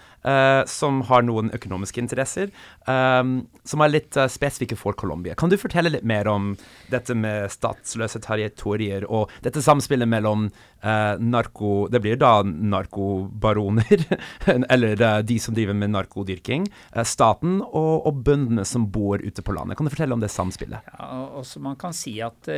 som 0.67 1.03
har 1.09 1.25
noen 1.27 1.51
økonomiske 1.53 2.01
interesser, 2.01 2.49
um, 2.89 3.35
som 3.69 3.83
er 3.85 3.93
litt 3.93 4.17
spesifikke 4.33 4.77
for 4.81 4.97
Colombia. 4.97 5.35
Kan 5.37 5.53
du 5.53 5.59
fortelle 5.61 5.93
litt 5.93 6.07
mer 6.09 6.29
om 6.31 6.55
dette 6.93 7.17
med 7.19 7.53
statsløse 7.53 8.23
territorier, 8.25 9.05
og 9.05 9.33
dette 9.45 9.63
samspillet 9.65 10.09
mellom 10.09 10.49
narko... 10.85 11.87
Det 11.93 12.01
blir 12.05 12.19
da 12.21 12.43
narkobaroner, 12.45 14.05
eller 14.75 15.05
de 15.25 15.39
som 15.41 15.57
driver 15.57 15.77
med 15.77 15.95
narkodyrking, 15.95 16.67
staten 17.09 17.61
og, 17.65 18.05
og 18.09 18.21
bøndene 18.27 18.67
som 18.69 18.89
bor 18.93 19.21
ute 19.21 19.45
på 19.45 19.57
landet. 19.57 19.79
Kan 19.79 19.89
du 19.89 19.93
fortelle 19.93 20.17
om 20.17 20.25
det 20.25 20.33
samspillet? 20.33 20.93
Ja, 20.99 21.11
også 21.41 21.61
Man 21.65 21.77
kan 21.81 21.97
si 21.97 22.19
at 22.25 22.49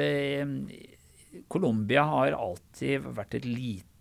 Colombia 1.48 2.02
har 2.02 2.32
alltid 2.32 3.06
vært 3.16 3.38
et 3.38 3.46
lite 3.48 3.95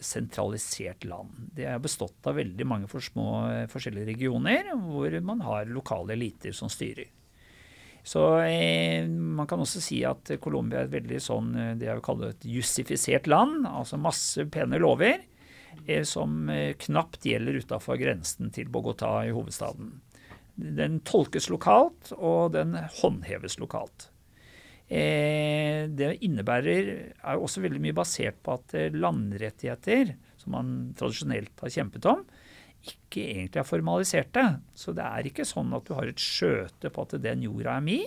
sentralisert 0.00 1.04
land. 1.08 1.34
Det 1.56 1.66
er 1.68 1.82
bestått 1.82 2.26
av 2.28 2.38
veldig 2.38 2.66
mange 2.68 2.90
for 2.90 3.04
små 3.04 3.28
eh, 3.50 3.68
forskjellige 3.70 4.10
regioner 4.12 4.72
hvor 4.74 5.14
man 5.24 5.42
har 5.46 5.70
lokale 5.70 6.14
eliter 6.16 6.54
som 6.56 6.70
styrer. 6.72 7.10
Så 8.08 8.22
eh, 8.40 9.08
Man 9.08 9.46
kan 9.46 9.60
også 9.60 9.82
si 9.84 10.02
at 10.06 10.30
Colombia 10.40 10.82
er 10.82 10.88
et 10.88 10.94
veldig 10.96 11.20
sånn, 11.22 11.54
eh, 11.56 11.72
det 11.78 11.88
jeg 11.90 11.98
vil 11.98 12.06
kalle 12.06 12.32
et 12.32 12.46
jussifisert 12.48 13.28
land. 13.30 13.66
Altså 13.68 14.00
masse 14.00 14.46
pene 14.52 14.80
lover 14.80 15.18
eh, 15.86 16.04
som 16.08 16.48
eh, 16.52 16.74
knapt 16.80 17.26
gjelder 17.28 17.60
utafor 17.62 18.00
grensen 18.00 18.52
til 18.54 18.70
Bogotá 18.72 19.18
i 19.26 19.34
hovedstaden. 19.34 19.98
Den 20.58 20.98
tolkes 21.06 21.46
lokalt, 21.52 22.10
og 22.16 22.54
den 22.56 22.74
håndheves 22.98 23.60
lokalt. 23.62 24.08
Eh, 24.88 25.84
det 25.92 26.14
innebærer 26.24 26.86
er 27.12 27.36
også 27.36 27.60
veldig 27.60 27.80
mye 27.84 27.96
basert 27.96 28.38
på 28.44 28.54
at 28.56 28.76
eh, 28.78 28.94
landrettigheter, 28.96 30.14
som 30.40 30.54
man 30.56 30.70
tradisjonelt 30.96 31.60
har 31.60 31.74
kjempet 31.74 32.08
om, 32.08 32.22
ikke 32.88 33.24
egentlig 33.26 33.60
er 33.60 33.68
formaliserte. 33.68 34.44
Så 34.72 34.94
det 34.96 35.04
er 35.04 35.28
ikke 35.28 35.46
sånn 35.48 35.74
at 35.76 35.84
du 35.88 35.92
har 35.98 36.08
et 36.08 36.22
skjøte 36.22 36.92
på 36.94 37.04
at 37.04 37.18
den 37.20 37.44
jorda 37.44 37.76
er 37.76 37.84
mi. 37.84 38.00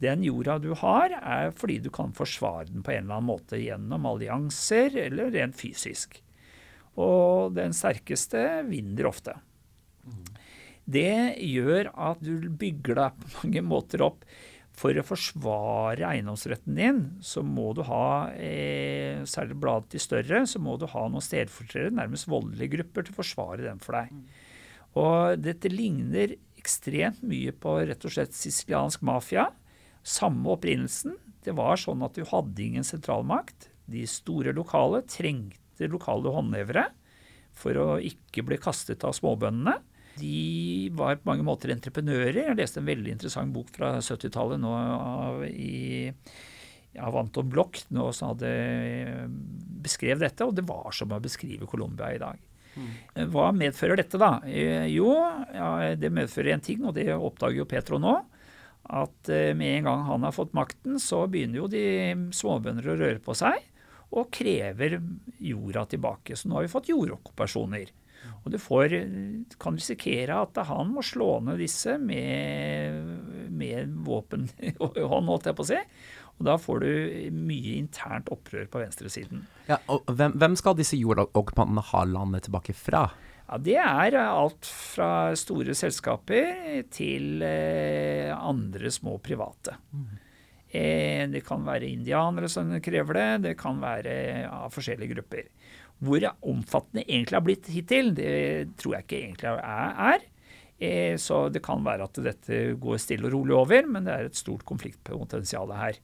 Den 0.00 0.24
jorda 0.24 0.56
du 0.58 0.72
har, 0.80 1.12
er 1.20 1.52
fordi 1.54 1.78
du 1.84 1.90
kan 1.94 2.14
forsvare 2.16 2.70
den 2.70 2.82
på 2.82 2.94
en 2.94 3.04
eller 3.04 3.20
annen 3.20 3.30
måte 3.30 3.60
gjennom 3.60 4.08
allianser 4.08 4.96
eller 5.04 5.30
rent 5.34 5.58
fysisk. 5.60 6.18
Og 6.98 7.52
den 7.54 7.76
sterkeste 7.76 8.64
vinner 8.66 9.10
ofte. 9.12 9.36
Det 10.90 11.36
gjør 11.44 11.92
at 11.92 12.22
du 12.24 12.48
bygger 12.48 12.98
deg 12.98 13.20
på 13.20 13.30
mange 13.36 13.62
måter 13.62 14.02
opp. 14.08 14.24
For 14.80 14.96
å 14.96 15.04
forsvare 15.04 16.06
eiendomsretten 16.08 16.76
din, 16.78 17.00
så 17.20 17.42
må 17.44 17.74
du 17.76 17.82
ha, 17.84 18.30
eh, 18.32 19.20
særlig 19.28 19.58
bladet 19.60 19.90
de 19.92 20.00
større, 20.00 20.46
så 20.48 20.58
må 20.58 20.78
du 20.80 20.86
ha 20.88 21.02
noen 21.08 21.20
stedfortredere, 21.20 21.92
nærmest 21.92 22.28
voldelige 22.30 22.78
grupper, 22.78 23.04
til 23.04 23.12
å 23.12 23.20
forsvare 23.20 23.66
den 23.66 23.78
for 23.78 23.98
deg. 23.98 24.14
Og 24.96 25.42
dette 25.42 25.68
ligner 25.68 26.32
ekstremt 26.56 27.20
mye 27.22 27.52
på 27.52 27.76
rett 27.88 28.04
og 28.04 28.14
slett 28.14 28.32
siciliansk 28.32 29.04
mafia. 29.06 29.50
Samme 30.02 30.56
opprinnelsen. 30.56 31.16
Det 31.44 31.54
var 31.56 31.76
sånn 31.76 32.02
at 32.04 32.16
du 32.16 32.24
hadde 32.24 32.64
ingen 32.64 32.86
sentralmakt. 32.86 33.68
De 33.90 34.06
store 34.08 34.54
lokale 34.56 35.02
trengte 35.02 35.88
lokale 35.88 36.32
håndhevere 36.32 36.88
for 37.52 37.76
å 37.76 37.86
ikke 38.00 38.44
bli 38.46 38.56
kastet 38.60 39.04
av 39.04 39.12
småbøndene 39.16 39.76
de 40.18 40.90
var 40.96 41.20
på 41.20 41.30
mange 41.30 41.46
måter 41.46 41.72
entreprenører. 41.74 42.42
Jeg 42.50 42.58
leste 42.58 42.80
en 42.82 42.88
veldig 42.88 43.14
interessant 43.14 43.52
bok 43.54 43.70
fra 43.74 43.96
70-tallet 44.02 44.60
nå 44.60 44.72
av, 44.74 45.44
i, 45.46 46.10
av 46.98 47.18
Anton 47.20 47.48
Bloch 47.52 47.84
nå 47.94 48.10
som 48.16 48.32
hadde 48.32 48.50
beskrev 49.80 50.20
dette, 50.22 50.44
og 50.44 50.56
det 50.56 50.66
var 50.68 50.90
som 50.96 51.14
å 51.14 51.22
beskrive 51.22 51.68
Colombia 51.70 52.12
i 52.14 52.22
dag. 52.22 52.46
Mm. 52.76 53.30
Hva 53.32 53.48
medfører 53.54 53.98
dette, 53.98 54.18
da? 54.20 54.36
Eh, 54.46 54.86
jo, 54.92 55.10
ja, 55.54 55.70
det 55.98 56.12
medfører 56.14 56.54
en 56.54 56.64
ting, 56.64 56.84
og 56.86 56.94
det 56.98 57.08
oppdager 57.14 57.62
jo 57.62 57.70
Petro 57.70 58.00
nå. 58.02 58.18
At 58.90 59.30
eh, 59.32 59.52
med 59.56 59.80
en 59.80 59.90
gang 59.90 60.06
han 60.08 60.26
har 60.26 60.36
fått 60.36 60.54
makten, 60.56 61.00
så 61.02 61.24
begynner 61.30 61.62
jo 61.62 61.70
de 61.70 61.84
småbønder 62.36 62.92
å 62.92 63.00
røre 63.00 63.22
på 63.24 63.36
seg 63.38 63.66
og 64.10 64.30
krever 64.34 64.98
jorda 65.38 65.84
tilbake. 65.90 66.34
Så 66.34 66.48
nå 66.50 66.58
har 66.58 66.66
vi 66.66 66.72
fått 66.72 66.90
jordokkupasjoner. 66.90 67.92
Og 68.40 68.52
du 68.54 68.58
får, 68.60 68.94
kan 69.60 69.76
risikere 69.76 70.38
at 70.44 70.56
han 70.68 70.94
må 70.94 71.04
slå 71.04 71.38
ned 71.44 71.60
disse 71.60 71.96
med, 72.00 73.50
med 73.52 73.94
våpen 74.06 74.48
i 74.68 74.74
hånd, 74.78 75.28
holdt 75.28 75.50
jeg 75.50 75.58
på 75.58 75.66
å 75.66 75.70
si. 75.72 75.80
Og 76.40 76.46
da 76.48 76.56
får 76.56 76.80
du 76.80 76.92
mye 77.36 77.74
internt 77.76 78.30
opprør 78.32 78.64
på 78.72 78.80
venstresiden. 78.80 79.44
Ja, 79.68 79.76
og 79.92 80.08
hvem, 80.08 80.38
hvem 80.40 80.56
skal 80.56 80.78
disse 80.78 80.96
jordokkupantene 80.96 81.84
ha 81.90 82.06
landet 82.08 82.48
tilbake 82.48 82.72
fra? 82.76 83.10
Ja, 83.44 83.58
Det 83.60 83.76
er 83.82 84.16
alt 84.22 84.64
fra 84.64 85.34
store 85.36 85.76
selskaper 85.76 86.80
til 86.94 87.44
eh, 87.44 88.32
andre 88.32 88.92
små 88.94 89.18
private. 89.20 89.76
Mm. 89.92 90.10
Eh, 90.70 91.24
det 91.28 91.42
kan 91.44 91.66
være 91.66 91.90
indianere 91.90 92.48
som 92.48 92.70
krever 92.80 93.18
det, 93.18 93.28
det 93.48 93.54
kan 93.58 93.80
være 93.82 94.14
av 94.46 94.68
ja, 94.68 94.72
forskjellige 94.72 95.16
grupper. 95.16 95.48
Hvor 96.00 96.24
omfattende 96.48 97.04
egentlig 97.04 97.36
har 97.36 97.44
blitt 97.44 97.66
hittil, 97.72 98.14
det 98.16 98.76
tror 98.80 98.96
jeg 98.96 99.06
ikke 99.06 99.18
egentlig 99.20 99.50
er. 99.60 100.24
Eh, 100.80 101.16
så 101.20 101.42
det 101.52 101.60
kan 101.64 101.84
være 101.84 102.06
at 102.08 102.22
dette 102.24 102.62
går 102.80 103.02
stille 103.02 103.28
og 103.28 103.36
rolig 103.36 103.56
over, 103.58 103.90
men 103.90 104.08
det 104.08 104.14
er 104.14 104.30
et 104.30 104.40
stort 104.40 104.64
konfliktpotensial 104.68 105.76
her. 105.76 106.00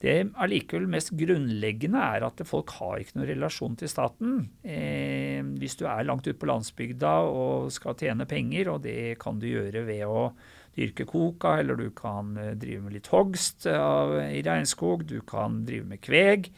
Det 0.00 0.12
allikevel 0.40 0.86
mest 0.88 1.10
grunnleggende 1.18 2.00
er 2.00 2.24
at 2.24 2.40
folk 2.48 2.70
har 2.78 3.02
ikke 3.02 3.18
noen 3.18 3.28
relasjon 3.32 3.74
til 3.76 3.90
staten. 3.90 4.36
Hvis 4.62 5.74
du 5.76 5.82
er 5.90 6.06
langt 6.06 6.28
ute 6.28 6.38
på 6.38 6.48
landsbygda 6.48 7.10
og 7.26 7.72
skal 7.74 7.98
tjene 7.98 8.28
penger, 8.30 8.70
og 8.70 8.84
det 8.86 9.18
kan 9.20 9.42
du 9.42 9.48
gjøre 9.50 9.82
ved 9.90 10.06
å 10.06 10.30
dyrke 10.78 11.06
koka, 11.08 11.58
eller 11.60 11.76
du 11.76 11.90
kan 11.96 12.36
eh, 12.38 12.54
drive 12.58 12.84
med 12.84 12.96
litt 12.96 13.10
hogst 13.12 13.66
i 13.66 14.42
regnskog, 14.46 15.04
du 15.08 15.18
kan 15.26 15.64
drive 15.66 15.88
med 15.90 16.02
kveg, 16.04 16.50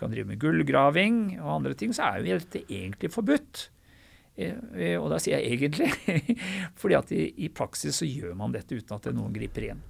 kan 0.00 0.12
drive 0.12 0.32
med 0.32 0.40
gullgraving 0.40 1.20
og 1.40 1.58
andre 1.58 1.76
ting, 1.78 1.92
så 1.96 2.08
er 2.08 2.20
jo 2.20 2.40
dette 2.40 2.64
egentlig 2.66 3.12
forbudt. 3.12 3.68
Eh, 4.40 4.56
eh, 4.76 4.96
og 4.96 5.10
da 5.12 5.20
sier 5.20 5.38
jeg 5.38 5.58
egentlig, 5.58 5.90
fordi 6.80 6.98
at 6.98 7.14
i, 7.14 7.26
i, 7.44 7.50
praksis 7.52 8.00
så 8.00 8.08
gjør 8.08 8.36
man 8.38 8.54
dette 8.56 8.78
uten 8.78 8.96
at 8.96 9.10
noen 9.14 9.34
griper 9.36 9.70
inn. 9.70 9.82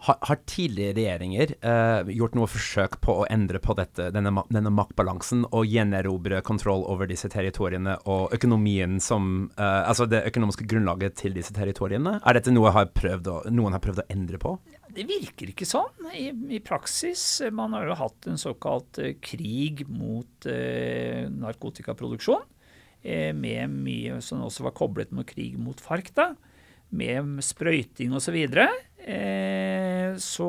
Har, 0.00 0.16
har 0.24 0.38
tidligere 0.48 0.94
regjeringer 0.96 1.50
uh, 1.60 2.08
gjort 2.08 2.36
noe 2.38 2.48
forsøk 2.48 2.94
på 3.04 3.18
å 3.20 3.26
endre 3.28 3.60
på 3.60 3.74
dette, 3.76 4.06
denne, 4.14 4.32
denne 4.48 4.72
maktbalansen 4.72 5.42
og 5.50 5.68
gjenerobre 5.68 6.38
kontroll 6.46 6.86
over 6.88 7.10
disse 7.10 7.28
territoriene 7.28 7.98
og 8.08 8.32
økonomien 8.36 8.96
som 9.04 9.50
uh, 9.58 9.82
Altså 9.90 10.06
det 10.08 10.22
økonomiske 10.30 10.64
grunnlaget 10.70 11.18
til 11.20 11.36
disse 11.36 11.52
territoriene? 11.52 12.16
Er 12.24 12.38
dette 12.38 12.54
noe 12.54 12.72
har 12.72 12.88
å, 12.88 13.36
noen 13.52 13.76
har 13.76 13.84
prøvd 13.84 14.00
å 14.00 14.08
endre 14.16 14.40
på? 14.40 14.56
Det 14.88 15.04
virker 15.04 15.52
ikke 15.52 15.68
sånn 15.68 16.08
i, 16.16 16.30
i, 16.56 16.62
praksis. 16.64 17.42
Man 17.52 17.76
har 17.76 17.90
jo 17.90 18.00
hatt 18.00 18.30
en 18.30 18.40
såkalt 18.40 19.02
krig 19.20 19.84
mot 19.84 20.48
uh, 20.48 21.28
narkotikaproduksjon. 21.28 22.48
Med 23.00 23.72
mye 23.72 24.18
som 24.20 24.42
også 24.44 24.66
var 24.66 24.74
koblet 24.76 25.12
med 25.16 25.24
krig 25.28 25.54
mot 25.56 25.78
FARC, 25.80 26.10
da. 26.16 26.34
Med 26.92 27.38
sprøyting 27.44 28.12
osv. 28.12 28.36
Så, 28.36 28.66
videre. 29.06 30.18
så 30.20 30.48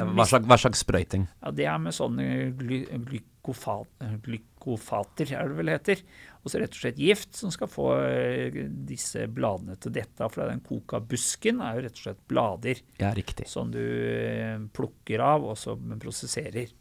ja, 0.00 0.06
hva, 0.08 0.26
slags, 0.26 0.46
hva, 0.48 0.58
slags, 0.60 0.82
sprøyting? 0.84 1.26
Ja, 1.42 1.52
Det 1.54 1.66
er 1.68 1.78
med 1.82 1.96
sånne 1.96 2.26
gly, 2.58 2.82
glykofat, 3.08 3.90
glykofater, 4.24 5.32
er 5.36 5.48
det 5.50 5.58
vel 5.58 5.72
heter. 5.74 6.02
Og 6.40 6.52
så 6.52 6.60
rett 6.62 6.72
og 6.72 6.80
slett 6.80 7.00
gift 7.00 7.36
som 7.36 7.52
skal 7.52 7.68
få 7.68 7.88
eh, 8.00 8.60
disse 8.88 9.26
bladene 9.28 9.76
til 9.80 9.92
dette. 9.92 10.28
For 10.32 10.48
den 10.48 10.62
koka 10.64 11.02
busken 11.04 11.60
er 11.64 11.76
jo 11.76 11.84
rett 11.86 11.98
og 11.98 12.04
slett 12.06 12.22
blader 12.30 12.82
ja, 13.00 13.12
riktig. 13.16 13.48
som 13.50 13.72
du 13.72 13.80
eh, 13.80 14.56
plukker 14.72 15.24
av 15.24 15.44
og 15.50 15.58
så 15.60 15.76
prosesserer. 15.76 16.72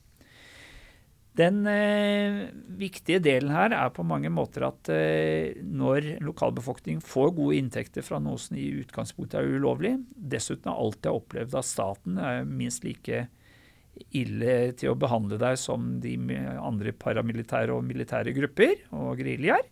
Den 1.39 1.61
eh, 1.69 2.49
viktige 2.79 3.21
delen 3.23 3.53
her 3.53 3.71
er 3.75 3.91
på 3.95 4.03
mange 4.03 4.31
måter 4.33 4.65
at 4.67 4.89
eh, 4.91 5.55
når 5.63 6.17
lokalbefolkningen 6.25 7.03
får 7.05 7.31
gode 7.37 7.59
inntekter 7.61 8.03
fra 8.03 8.19
noe 8.23 8.39
som 8.41 8.57
i 8.59 8.67
utgangspunktet 8.81 9.39
er 9.39 9.51
ulovlig, 9.55 9.93
dessuten 10.09 10.71
har 10.71 10.81
alltid 10.81 11.11
opplevd 11.13 11.59
at 11.61 11.69
staten 11.69 12.19
er 12.19 12.47
minst 12.49 12.83
like 12.87 13.27
ille 14.15 14.55
til 14.79 14.93
å 14.93 14.99
behandle 14.99 15.39
deg 15.39 15.57
som 15.59 15.97
de 16.03 16.15
andre 16.59 16.93
paramilitære 16.95 17.75
og 17.75 17.87
militære 17.87 18.35
grupper 18.35 18.85
og 18.95 19.19
geriljaer, 19.19 19.67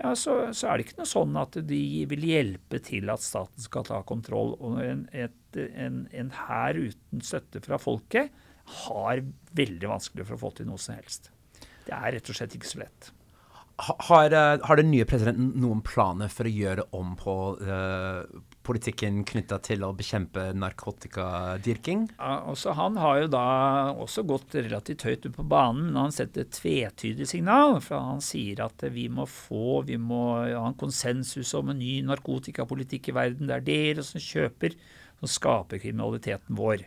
ja, 0.00 0.10
så, 0.18 0.48
så, 0.50 0.68
er 0.68 0.78
det 0.78 0.88
ikke 0.88 1.00
noe 1.02 1.10
sånn 1.10 1.36
at 1.38 1.58
de 1.68 1.82
vil 2.10 2.26
hjelpe 2.26 2.80
til 2.82 3.10
at 3.12 3.22
staten 3.22 3.62
skal 3.62 3.84
ta 3.86 4.00
kontroll. 4.06 4.56
Og 4.58 4.80
en, 4.82 5.04
en 6.10 6.32
hær 6.34 6.80
uten 6.80 7.22
støtte 7.22 7.62
fra 7.62 7.78
folket 7.78 8.34
har 8.86 9.24
veldig 9.54 9.90
vanskelig 9.90 10.26
for 10.28 10.36
å 10.36 10.42
få 10.46 10.54
til 10.58 10.68
noe 10.70 10.80
som 10.80 10.96
helst. 10.96 11.30
Det 11.84 11.92
er 11.92 12.16
rett 12.16 12.32
og 12.32 12.38
slett 12.38 12.56
ikke 12.56 12.70
så 12.70 12.82
lett. 12.84 13.12
Har, 13.76 14.30
eh, 14.30 14.58
har, 14.62 14.76
den 14.76 14.92
nye 14.92 15.04
presidenten 15.04 15.48
noen 15.58 15.80
planer 15.82 16.30
for 16.30 16.46
å 16.46 16.52
gjøre 16.52 16.84
om 16.94 17.16
på 17.18 17.32
uh, 17.58 18.22
politikken 18.62 19.24
knytta 19.26 19.58
til 19.66 19.82
å 19.82 19.90
bekjempe 19.98 20.44
narkotikadyrking? 20.54 22.04
Ja, 22.12 22.36
også 22.52 22.76
han 22.78 23.00
har 23.02 23.24
jo 23.24 23.32
da 23.34 23.48
også 23.98 24.22
gått 24.30 24.54
relativt 24.60 25.02
høyt 25.08 25.26
ut 25.26 25.34
på 25.34 25.48
banen, 25.50 25.88
men 25.88 26.04
han 26.04 26.14
setter 26.14 26.46
et 26.46 26.54
tvetydig 26.54 27.26
signal. 27.26 27.80
For 27.82 27.98
han 27.98 28.22
sier 28.22 28.62
at 28.62 28.86
vi 28.94 29.08
må 29.10 29.26
få 29.26 29.82
vi 29.90 29.98
må 29.98 30.22
ha 30.38 30.68
en 30.68 30.78
konsensus 30.78 31.50
om 31.58 31.74
en 31.74 31.82
ny 31.82 31.96
narkotikapolitikk 32.06 33.10
i 33.10 33.18
verden. 33.18 33.50
Det 33.50 33.58
er 33.58 33.66
dere 33.66 34.06
som 34.06 34.22
kjøper, 34.22 34.78
som 35.18 35.34
skaper 35.34 35.82
kriminaliteten 35.82 36.54
vår. 36.62 36.86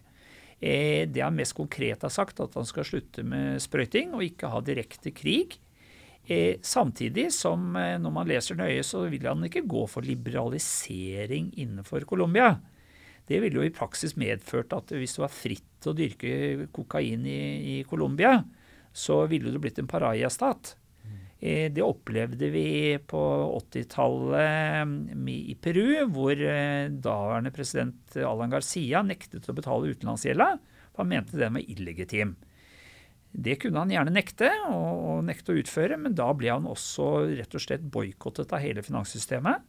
Eh, 0.59 1.05
det 1.09 1.21
han 1.21 1.37
mest 1.37 1.53
konkret 1.57 2.01
har 2.01 2.13
sagt, 2.13 2.39
at 2.41 2.55
han 2.57 2.65
skal 2.65 2.85
slutte 2.87 3.23
med 3.25 3.61
sprøyting 3.61 4.15
og 4.17 4.25
ikke 4.25 4.49
ha 4.49 4.61
direkte 4.65 5.13
krig. 5.13 5.59
Eh, 6.27 6.57
samtidig 6.65 7.29
som 7.35 7.75
eh, 7.77 7.95
når 8.01 8.13
man 8.13 8.27
leser 8.27 8.57
nøye, 8.57 8.81
så 8.83 9.05
vil 9.11 9.27
han 9.29 9.45
ikke 9.47 9.67
gå 9.69 9.85
for 9.91 10.05
liberalisering 10.07 11.53
innenfor 11.55 12.07
Colombia. 12.09 12.55
Det 13.27 13.39
ville 13.43 13.59
jo 13.59 13.67
i 13.67 13.75
praksis 13.75 14.15
medført 14.17 14.73
at 14.73 14.91
hvis 14.95 15.17
det 15.17 15.23
var 15.23 15.35
fritt 15.35 15.87
å 15.87 15.93
dyrke 15.95 16.67
kokain 16.75 17.25
i, 17.27 17.39
i 17.77 17.77
Colombia, 17.87 18.39
så 18.95 19.25
ville 19.29 19.51
det 19.53 19.61
blitt 19.61 19.79
en 19.79 19.89
pariastat. 19.89 20.73
Eh, 21.39 21.71
det 21.71 21.85
opplevde 21.85 22.49
vi 22.49 22.97
på 23.07 23.21
80-tallet 23.59 25.29
i 25.29 25.55
Peru, 25.61 26.07
hvor 26.09 26.33
eh, 26.33 26.89
daværende 26.89 27.53
president 27.53 28.17
Alan 28.17 28.53
Garcia 28.53 29.03
nektet 29.05 29.45
å 29.49 29.55
betale 29.57 29.93
utenlandsgjelda. 29.93 30.49
Han 30.97 31.11
mente 31.11 31.37
den 31.37 31.59
var 31.59 31.69
illegitim. 31.69 32.35
Det 33.37 33.59
kunne 33.61 33.83
han 33.83 33.91
gjerne 33.93 34.15
nekte, 34.15 34.49
og, 34.71 35.21
nekte 35.27 35.53
å 35.53 35.59
utføre, 35.61 35.99
men 36.01 36.15
da 36.17 36.31
ble 36.33 36.49
han 36.49 36.65
også 36.65 37.27
rett 37.37 37.53
og 37.53 37.61
slett 37.61 37.85
boikottet 37.85 38.55
av 38.55 38.63
hele 38.63 38.81
finanssystemet. 38.81 39.61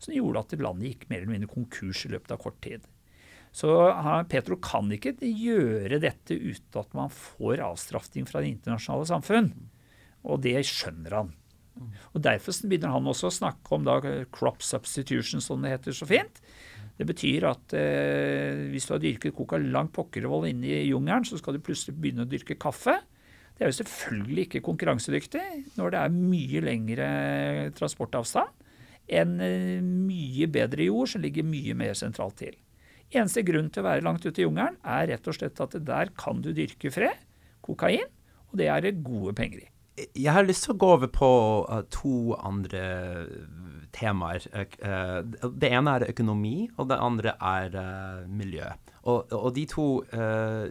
Som 0.00 0.16
gjorde 0.16 0.40
at 0.46 0.54
landet 0.58 0.88
gikk 0.94 1.04
mer 1.10 1.20
eller 1.20 1.34
mindre 1.34 1.52
konkurs 1.52 2.06
i 2.06 2.12
løpet 2.14 2.32
av 2.32 2.40
kort 2.40 2.56
tid. 2.64 2.86
Så 3.52 3.68
Petro 4.32 4.56
kan 4.64 4.88
ikke 4.94 5.12
gjøre 5.20 6.00
dette 6.00 6.38
uten 6.40 6.80
at 6.80 6.96
man 6.96 7.12
får 7.12 7.60
avstraffing 7.66 8.24
fra 8.26 8.40
det 8.40 8.54
internasjonale 8.54 9.10
samfunn. 9.10 9.52
Og 10.22 10.42
det 10.44 10.58
skjønner 10.68 11.18
han. 11.18 11.32
Og 12.12 12.20
Derfor 12.22 12.54
begynner 12.68 12.92
han 12.92 13.08
også 13.08 13.30
å 13.30 13.34
snakke 13.34 13.74
om 13.74 13.86
da 13.86 13.98
crop 14.34 14.62
substitution, 14.64 15.40
som 15.40 15.62
det 15.64 15.72
heter 15.72 15.96
så 15.96 16.08
fint. 16.08 16.42
Det 16.98 17.06
betyr 17.08 17.46
at 17.48 17.72
eh, 17.74 18.68
hvis 18.70 18.86
du 18.86 18.92
har 18.94 19.02
dyrket 19.02 19.34
coca 19.34 19.58
langt 19.58 19.94
pokkervoll 19.96 20.50
inne 20.50 20.68
i 20.68 20.90
jungelen, 20.90 21.24
så 21.24 21.40
skal 21.40 21.56
du 21.56 21.64
plutselig 21.64 21.96
begynne 21.96 22.26
å 22.26 22.30
dyrke 22.30 22.58
kaffe. 22.60 22.98
Det 23.56 23.64
er 23.64 23.72
jo 23.72 23.78
selvfølgelig 23.80 24.44
ikke 24.46 24.64
konkurransedyktig 24.66 25.46
når 25.78 25.94
det 25.94 26.02
er 26.02 26.14
mye 26.18 26.62
lengre 26.64 27.08
transportavstand 27.78 28.60
enn 29.12 29.34
eh, 29.42 29.80
mye 29.82 30.48
bedre 30.52 30.86
jord 30.86 31.10
som 31.14 31.24
ligger 31.24 31.48
mye 31.48 31.74
mer 31.78 31.96
sentralt 31.98 32.38
til. 32.44 32.54
Eneste 33.12 33.44
grunn 33.44 33.68
til 33.72 33.82
å 33.82 33.88
være 33.88 34.04
langt 34.04 34.24
ute 34.24 34.40
i 34.40 34.46
jungelen 34.46 34.78
er 34.88 35.10
rett 35.10 35.28
og 35.28 35.36
slett 35.36 35.60
at 35.64 35.76
der 35.84 36.12
kan 36.16 36.40
du 36.44 36.52
dyrke 36.56 36.92
fred, 36.92 37.26
kokain, 37.64 38.08
og 38.52 38.60
det 38.60 38.68
er 38.72 38.84
det 38.84 39.00
gode 39.04 39.34
penger 39.36 39.64
i. 39.64 39.71
Jeg 39.92 40.32
har 40.32 40.46
lyst 40.46 40.64
til 40.64 40.72
å 40.72 40.80
gå 40.80 40.90
over 40.94 41.08
på 41.12 41.30
uh, 41.68 41.82
to 41.92 42.32
andre 42.40 42.84
temaer. 43.92 44.44
Uh, 44.80 45.20
det 45.52 45.68
ene 45.68 45.98
er 45.98 46.06
økonomi, 46.08 46.70
og 46.80 46.88
det 46.88 46.96
andre 46.96 47.34
er 47.36 47.76
miljø. 48.28 48.70
Og, 49.02 49.34
og 49.36 49.50
de, 49.56 49.66
to, 49.66 49.86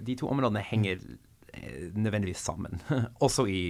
de, 0.01 0.15
to, 0.15 0.29
områdene 0.31 0.63
henger 0.63 1.01
nødvendigvis 1.91 2.39
sammen, 2.47 2.79
også 3.25 3.43
i 3.51 3.61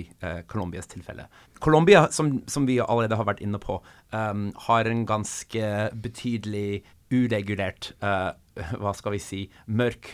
Colombias 0.48 0.88
tilfelle. 0.88 1.26
Colombia, 1.60 2.06
som, 2.14 2.36
som, 2.48 2.68
vi 2.70 2.78
allerede 2.78 3.18
har 3.18 3.26
vært 3.26 3.42
inne 3.42 3.58
på, 3.60 3.80
um, 4.14 4.52
har 4.68 4.88
en 4.88 5.02
ganske 5.10 5.72
betydelig 6.04 6.84
uregulert 7.12 7.90
hva 8.80 8.94
skal 8.96 9.18
vi 9.18 9.24
si, 9.24 9.42
mørk 9.66 10.14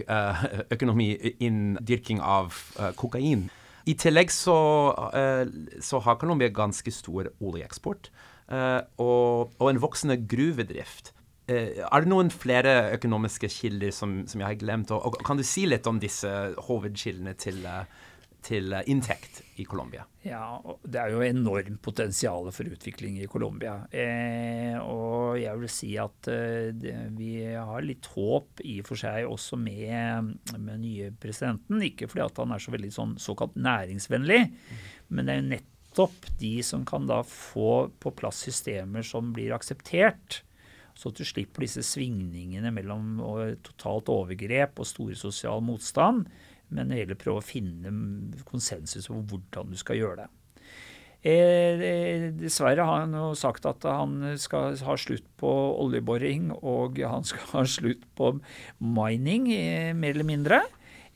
økonomi 0.71 1.11
innen 1.35 1.75
dyrking 1.83 2.23
av 2.23 2.55
kokain. 2.97 3.49
I 3.87 3.95
tillegg 3.95 4.31
så, 4.33 4.57
uh, 5.15 5.43
så 5.83 6.01
har 6.03 6.19
Colombia 6.19 6.51
ganske 6.53 6.91
stor 6.91 7.29
oljeeksport 7.39 8.09
uh, 8.51 8.81
og, 8.99 9.53
og, 9.59 9.69
en 9.69 9.79
voksende 9.83 10.19
gruvedrift. 10.27 11.13
Uh, 11.47 11.79
er 11.85 12.03
det 12.03 12.11
noen 12.11 12.31
flere 12.33 12.91
økonomiske 12.97 13.49
kilder 13.53 13.95
som, 13.95 14.19
som 14.27 14.43
jeg 14.43 14.49
har 14.51 14.59
glemt? 14.59 14.91
Og, 14.91 15.07
og, 15.07 15.21
kan 15.27 15.39
du 15.39 15.45
si 15.47 15.65
litt 15.69 15.87
om 15.87 16.01
disse 16.03 16.31
hovedkildene 16.67 17.37
til, 17.39 17.63
til 18.45 18.73
inntekt 18.87 19.41
i 19.59 19.65
Colombia? 19.67 20.05
Ja, 20.23 20.59
Det 20.83 20.99
er 20.99 21.11
jo 21.11 21.23
enormt 21.23 21.81
potensial 21.81 22.49
for 22.51 22.69
utvikling 22.69 23.19
i 23.21 23.27
Colombia. 23.27 23.87
Eh, 23.91 24.77
og 24.79 25.39
jeg 25.39 25.59
vil 25.61 25.71
si 25.71 25.91
at 25.99 26.29
eh, 26.31 26.71
vi 27.15 27.31
har 27.53 27.85
litt 27.85 28.07
håp 28.13 28.63
i 28.63 28.79
og 28.81 28.89
for 28.89 28.99
seg 28.99 29.27
også 29.27 29.59
med, 29.59 30.33
med 30.57 30.83
nye 30.83 31.11
presidenten. 31.11 31.81
Ikke 31.83 32.09
fordi 32.09 32.25
at 32.25 32.43
han 32.43 32.53
er 32.55 32.63
så 32.63 32.73
veldig 32.75 32.91
sånn 32.93 33.15
såkalt 33.21 33.55
næringsvennlig, 33.59 34.43
mm. 34.47 34.83
men 35.09 35.27
det 35.27 35.33
er 35.33 35.41
jo 35.41 35.51
nettopp 35.53 36.27
de 36.39 36.55
som 36.65 36.83
kan 36.87 37.07
da 37.09 37.23
få 37.27 37.87
på 37.99 38.13
plass 38.17 38.43
systemer 38.47 39.05
som 39.07 39.33
blir 39.35 39.55
akseptert. 39.55 40.43
Så 40.97 41.11
at 41.11 41.19
du 41.19 41.25
slipper 41.29 41.61
disse 41.61 41.83
svingningene 41.85 42.71
mellom 42.73 43.19
totalt 43.65 44.09
overgrep 44.09 44.79
og 44.81 44.89
store 44.89 45.17
sosial 45.17 45.61
motstand 45.61 46.25
men 46.69 46.89
det 46.91 47.01
gjelder 47.01 47.17
å 47.17 47.23
prøve 47.23 47.43
å 47.43 47.47
finne 47.47 47.93
konsensus 48.47 49.09
om 49.13 49.23
hvordan 49.27 49.71
du 49.71 49.79
skal 49.79 49.99
gjøre 50.01 50.25
det. 50.25 50.29
Eh, 51.27 51.81
eh, 51.81 52.25
dessverre 52.37 52.85
har 52.85 53.01
han 53.03 53.15
jo 53.17 53.31
sagt 53.35 53.65
at 53.67 53.83
han 53.89 54.21
skal 54.39 54.77
ha 54.85 54.95
slutt 55.01 55.25
på 55.41 55.49
oljeboring 55.81 56.51
og 56.61 57.01
han 57.01 57.25
skal 57.27 57.53
ha 57.55 57.63
slutt 57.67 58.05
på 58.17 58.35
mining, 58.79 59.49
eh, 59.51 59.93
mer 59.97 60.13
eller 60.13 60.27
mindre. 60.27 60.61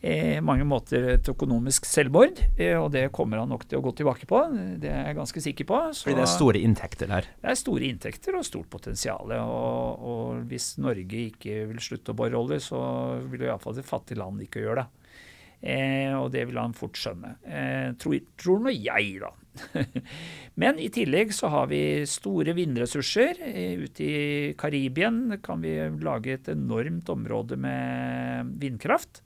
Eh, 0.02 0.40
mange 0.42 0.66
måter 0.66 1.04
et 1.12 1.28
økonomisk 1.30 1.86
selvmord, 1.86 2.40
og 2.58 2.88
det 2.90 3.04
kommer 3.14 3.38
han 3.38 3.52
nok 3.54 3.68
til 3.70 3.78
å 3.78 3.84
gå 3.86 3.92
tilbake 4.00 4.26
på. 4.26 4.40
Det 4.82 4.90
er 4.90 5.12
jeg 5.12 5.18
ganske 5.20 5.44
sikker 5.46 5.68
på. 5.70 5.82
Så, 5.94 6.08
Fordi 6.08 6.18
det 6.18 6.24
er 6.26 6.32
store 6.32 6.64
inntekter 6.66 7.12
der? 7.12 7.28
Det 7.38 7.52
er 7.52 7.60
store 7.60 7.86
inntekter 7.86 8.40
og 8.40 8.48
stort 8.48 8.72
potensial. 8.74 9.30
Og, 9.38 10.02
og 10.02 10.42
hvis 10.50 10.74
Norge 10.82 11.28
ikke 11.28 11.68
vil 11.70 11.86
slutte 11.86 12.16
å 12.16 12.18
bore 12.18 12.34
olje, 12.34 12.58
så 12.66 12.82
vil 13.30 13.46
iallfall 13.46 13.78
et 13.78 13.86
fattig 13.86 14.18
land 14.18 14.42
ikke 14.42 14.66
gjøre 14.66 14.82
det. 14.82 15.01
Eh, 15.62 16.10
og 16.18 16.32
det 16.34 16.48
vil 16.50 16.58
han 16.58 16.74
fort 16.74 16.98
skjønne. 16.98 17.36
Eh, 17.46 17.94
tror, 18.02 18.18
tror 18.42 18.64
nå 18.66 18.74
jeg, 18.74 19.22
da. 19.22 19.32
Men 20.62 20.80
i 20.82 20.90
tillegg 20.94 21.34
så 21.36 21.52
har 21.54 21.68
vi 21.72 22.02
store 22.10 22.56
vindressurser. 22.58 23.42
Eh, 23.46 23.84
ute 23.86 24.06
i 24.06 24.22
Karibien 24.58 25.38
kan 25.46 25.62
vi 25.62 25.76
lage 26.02 26.38
et 26.38 26.50
enormt 26.54 27.12
område 27.14 27.60
med 27.62 28.56
vindkraft. 28.62 29.22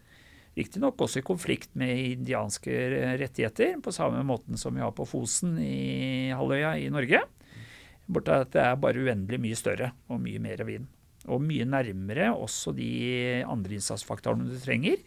Riktignok 0.56 1.02
også 1.04 1.20
i 1.20 1.28
konflikt 1.28 1.74
med 1.76 1.98
indianske 2.14 2.76
rettigheter, 3.20 3.74
på 3.84 3.92
samme 3.92 4.22
måten 4.24 4.60
som 4.60 4.76
vi 4.76 4.84
har 4.84 4.94
på 4.96 5.08
Fosen 5.08 5.58
i 5.60 6.32
halvøya 6.32 6.78
i 6.80 6.88
Norge. 6.94 7.20
Borte 8.08 8.38
at 8.46 8.54
det 8.54 8.62
er 8.64 8.80
bare 8.80 9.02
uendelig 9.04 9.42
mye 9.44 9.58
større 9.60 9.92
og 10.08 10.22
mye 10.24 10.40
mer 10.40 10.64
vind. 10.68 10.88
Og 11.28 11.42
mye 11.44 11.66
nærmere 11.68 12.30
også 12.38 12.72
de 12.78 12.88
andre 13.44 13.80
innsatsfaktorene 13.80 14.48
du 14.48 14.60
trenger 14.62 15.02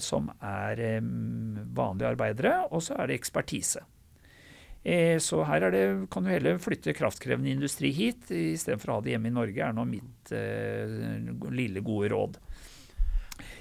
som 0.00 0.30
er 0.40 0.80
vanlige 1.02 2.08
arbeidere, 2.08 2.54
og 2.70 2.80
så 2.86 2.94
er 2.96 3.10
det 3.10 3.18
ekspertise. 3.20 3.82
Eh, 4.86 5.18
så 5.18 5.40
her 5.48 5.64
det, 5.74 5.82
kan 6.14 6.22
du 6.22 6.30
heller 6.30 6.60
flytte 6.62 6.94
kraftkrevende 6.94 7.50
industri 7.50 7.90
hit 7.90 8.28
istedenfor 8.30 8.92
å 8.92 8.98
ha 8.98 9.02
det 9.02 9.16
hjemme 9.16 9.32
i 9.32 9.34
Norge, 9.34 9.58
er 9.66 9.74
nå 9.74 9.82
mitt 9.88 10.30
eh, 10.30 11.26
lille, 11.50 11.82
gode 11.82 12.12
råd. 12.12 12.38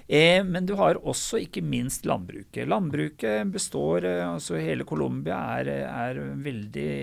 Eh, 0.05 0.43
men 0.45 0.69
du 0.69 0.75
har 0.77 1.01
også 1.01 1.41
ikke 1.41 1.65
minst 1.65 2.05
landbruket. 2.05 2.69
Landbruket 2.69 3.49
består 3.49 4.05
altså 4.05 4.61
Hele 4.61 4.85
Colombia 4.85 5.39
er, 5.57 5.73
er 5.87 6.21
veldig 6.45 6.93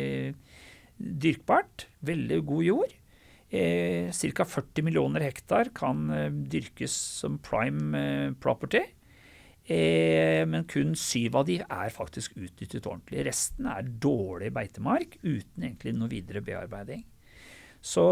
dyrkbart. 1.26 1.88
Veldig 2.06 2.42
god 2.46 2.66
jord. 2.68 2.96
Eh, 3.50 4.14
Ca. 4.14 4.46
40 4.46 4.86
millioner 4.86 5.26
hektar 5.26 5.74
kan 5.74 6.06
dyrkes 6.46 6.94
som 7.18 7.42
prime 7.42 8.36
property. 8.38 8.86
Eh, 9.64 10.42
men 10.48 10.64
kun 10.66 10.96
syv 10.98 11.36
av 11.38 11.46
de 11.46 11.60
er 11.62 11.94
faktisk 11.94 12.34
utnyttet 12.34 12.86
ordentlig. 12.86 13.22
Resten 13.28 13.68
er 13.70 13.86
dårlig 14.02 14.50
beitemark 14.54 15.18
uten 15.22 15.68
egentlig 15.68 15.94
noe 15.96 16.10
videre 16.10 16.42
bearbeiding. 16.44 17.04
Så 17.82 18.02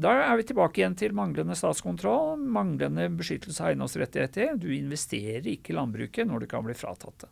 da 0.00 0.12
er 0.20 0.36
vi 0.36 0.44
tilbake 0.50 0.82
igjen 0.82 0.96
til 1.00 1.14
manglende 1.16 1.56
statskontroll, 1.56 2.36
manglende 2.44 3.06
beskyttelse 3.16 3.64
av 3.64 3.72
eiendomsrettigheter. 3.72 4.58
Du 4.60 4.68
investerer 4.74 5.48
ikke 5.48 5.72
i 5.72 5.78
landbruket 5.78 6.28
når 6.28 6.44
du 6.44 6.50
kan 6.50 6.66
bli 6.66 6.76
fratatt 6.76 7.24
det. 7.24 7.30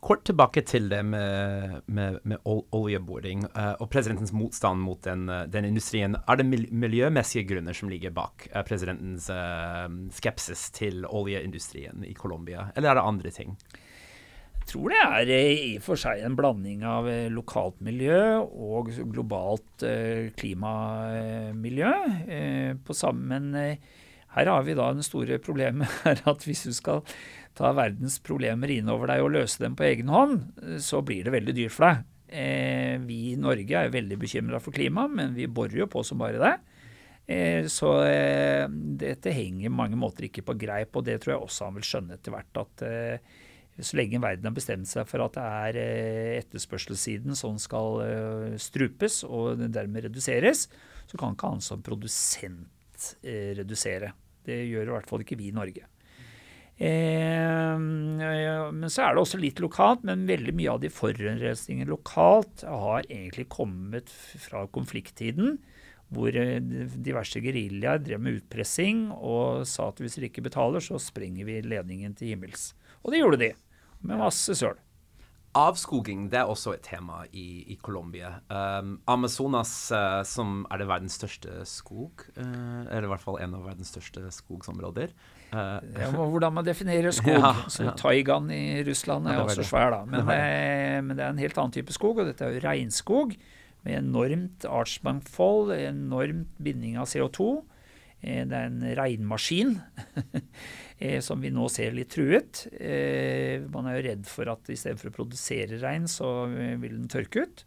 Kort 0.00 0.22
tilbake 0.24 0.62
til 0.64 0.86
det 0.88 1.02
med, 1.04 1.82
med, 1.92 2.16
med 2.24 2.40
oljeboring 2.48 3.44
uh, 3.52 3.74
og 3.82 3.90
presidentens 3.92 4.32
motstand 4.32 4.80
mot 4.80 5.02
den, 5.04 5.26
uh, 5.28 5.42
den, 5.44 5.68
industrien. 5.68 6.16
Er 6.24 6.40
det 6.40 6.46
miljømessige 6.72 7.44
grunner 7.50 7.76
som 7.76 7.92
ligger 7.92 8.14
bak 8.16 8.46
uh, 8.54 8.62
presidentens 8.64 9.28
skepsis 10.16 10.70
til 10.76 11.04
oljeindustrien 11.04 12.04
i 12.08 12.14
Colombia, 12.16 12.70
eller 12.74 12.90
er 12.90 13.00
det 13.00 13.06
andre 13.12 13.34
ting? 13.34 13.58
Jeg 14.60 14.72
tror 14.72 14.92
det 14.92 15.02
er 15.02 15.30
i 15.34 15.76
og 15.76 15.84
for 15.84 16.00
seg 16.00 16.20
en 16.24 16.36
blanding 16.38 16.84
av 16.86 17.08
lokalt 17.32 17.80
miljø 17.82 18.38
og 18.38 18.92
globalt 19.10 19.82
klimamiljø. 20.38 21.90
På 22.86 22.94
sammen, 22.94 23.50
men 23.50 23.80
her 24.36 24.50
har 24.52 24.64
vi 24.66 24.76
da 24.78 24.92
det 24.94 25.06
store 25.06 25.40
problemet 25.42 25.90
her 26.04 26.22
at 26.32 26.46
hvis 26.46 26.64
du 26.68 26.74
skal 26.76 27.02
ta 27.58 27.72
verdens 27.76 28.20
problemer 28.22 28.70
innover 28.70 29.10
deg 29.10 29.24
og 29.24 29.34
løse 29.34 29.62
dem 29.62 29.74
på 29.76 29.88
egen 29.88 30.10
hånd, 30.12 30.40
så 30.82 31.02
blir 31.04 31.26
det 31.26 31.34
veldig 31.34 31.56
dyrt 31.56 31.74
for 31.74 31.88
deg. 31.88 32.04
Eh, 32.30 32.96
vi 33.02 33.32
i 33.32 33.38
Norge 33.40 33.74
er 33.74 33.88
jo 33.88 33.96
veldig 33.96 34.18
bekymra 34.22 34.60
for 34.62 34.74
klimaet, 34.74 35.16
men 35.18 35.34
vi 35.34 35.50
borer 35.50 35.82
jo 35.82 35.90
på 35.90 36.04
som 36.06 36.22
bare 36.22 36.38
det. 36.38 36.54
Eh, 37.26 37.66
så 37.70 37.90
eh, 38.06 38.70
dette 38.70 39.34
henger 39.34 39.74
mange 39.74 39.98
måter 39.98 40.28
ikke 40.28 40.46
på 40.46 40.56
greip, 40.62 40.94
og 40.94 41.06
det 41.06 41.20
tror 41.20 41.34
jeg 41.34 41.46
også 41.48 41.68
han 41.68 41.78
vil 41.80 41.88
skjønne 41.90 42.18
etter 42.18 42.34
hvert. 42.34 42.62
at 42.62 42.86
eh, 42.86 43.38
så 43.80 43.96
lenge 43.96 44.20
verden 44.20 44.48
har 44.48 44.54
bestemt 44.54 44.88
seg 44.90 45.06
for 45.08 45.24
at 45.24 45.36
det 45.36 45.44
er 45.46 45.78
eh, 45.80 46.32
etterspørselssiden 46.40 47.38
som 47.38 47.58
skal 47.62 48.02
eh, 48.04 48.58
strupes 48.60 49.22
og 49.26 49.62
dermed 49.72 50.06
reduseres, 50.06 50.68
så 51.10 51.18
kan 51.18 51.34
ikke 51.34 51.54
han 51.54 51.64
som 51.64 51.82
produsent 51.82 52.68
redusere. 53.22 54.12
Det 54.46 54.56
gjør 54.66 54.88
i 54.88 54.94
hvert 54.96 55.08
fall 55.10 55.24
ikke 55.24 55.38
vi 55.40 55.50
i 55.50 55.56
Norge. 55.56 55.86
Eh, 56.80 57.76
men 57.76 58.86
så 58.88 59.04
er 59.04 59.12
det 59.12 59.20
også 59.20 59.40
litt 59.40 59.60
lokalt, 59.60 60.04
men 60.08 60.24
veldig 60.28 60.54
mye 60.56 60.72
av 60.72 60.80
de 60.80 60.88
forurensningene 60.92 61.90
lokalt 61.90 62.64
har 62.64 63.04
egentlig 63.04 63.50
kommet 63.52 64.08
fra 64.40 64.64
konflikttiden. 64.72 65.58
Hvor 66.10 66.34
eh, 66.34 66.58
diverse 67.04 67.42
geriljaer 67.44 68.00
drev 68.02 68.24
med 68.24 68.40
utpressing 68.40 69.10
og 69.12 69.66
sa 69.68 69.90
at 69.90 70.00
hvis 70.00 70.16
dere 70.16 70.30
ikke 70.32 70.46
betaler, 70.48 70.82
så 70.82 70.98
sprenger 70.98 71.46
vi 71.46 71.60
ledningen 71.68 72.16
til 72.16 72.32
himmels. 72.32 72.72
Og 73.04 73.12
det 73.12 73.20
gjorde 73.20 73.42
de, 73.44 73.52
med 74.00 74.22
masse 74.24 74.56
søl. 74.56 74.80
Avskoging 75.58 76.28
det 76.30 76.38
er 76.38 76.50
også 76.50 76.76
et 76.76 76.84
tema 76.86 77.24
i, 77.32 77.64
i 77.72 77.76
Colombia. 77.82 78.36
Um, 78.52 79.00
Amazonas, 79.10 79.72
uh, 79.90 80.20
som 80.22 80.62
er 80.70 80.82
det 80.82 80.86
verdens 80.90 81.18
største 81.18 81.64
skog, 81.66 82.22
uh, 82.36 82.86
eller 82.86 83.08
i 83.08 83.10
hvert 83.10 83.24
fall 83.24 83.40
en 83.42 83.56
av 83.58 83.66
verdens 83.66 83.90
største 83.94 84.28
skogsområder, 84.34 85.14
Uh, 85.50 85.80
ja, 85.98 86.08
hvordan 86.14 86.54
man 86.54 86.66
definerer 86.66 87.10
skog. 87.16 87.40
Ja, 87.42 87.54
ja. 87.82 87.94
Taigan 87.98 88.50
i 88.54 88.84
Russland 88.86 89.26
er, 89.26 89.40
ja, 89.40 89.46
også 89.48 89.64
svær, 89.66 89.90
da. 89.90 90.04
Men 90.06 90.28
det, 90.28 90.36
er, 90.36 91.00
men 91.02 91.16
det, 91.16 91.24
er, 91.24 91.32
en 91.34 91.42
helt 91.42 91.58
annen 91.58 91.74
type 91.74 91.94
skog, 91.94 92.20
og 92.22 92.30
dette 92.30 92.46
er 92.46 92.54
jo 92.54 92.62
regnskog 92.62 93.34
med 93.86 93.96
enormt 93.96 94.66
artsmangfold, 94.68 95.72
enormt 95.74 96.52
binding 96.62 97.00
av 97.00 97.10
CO2. 97.10 97.50
Eh, 98.20 98.44
det 98.46 98.56
er 98.56 98.68
en 98.68 98.82
regnmaskin 98.98 99.78
eh, 101.00 101.18
som 101.24 101.40
vi 101.40 101.50
nå 101.54 101.66
ser 101.72 101.96
litt 101.96 102.12
truet. 102.12 102.66
Man 103.72 103.88
er 103.88 103.98
jo 103.98 104.06
redd 104.10 104.28
for 104.28 104.52
at 104.52 104.68
istedenfor 104.70 105.10
å 105.10 105.16
produsere 105.16 105.80
regn, 105.80 106.06
så 106.10 106.44
vil 106.52 106.94
den 106.98 107.08
tørke 107.10 107.46
ut. 107.46 107.64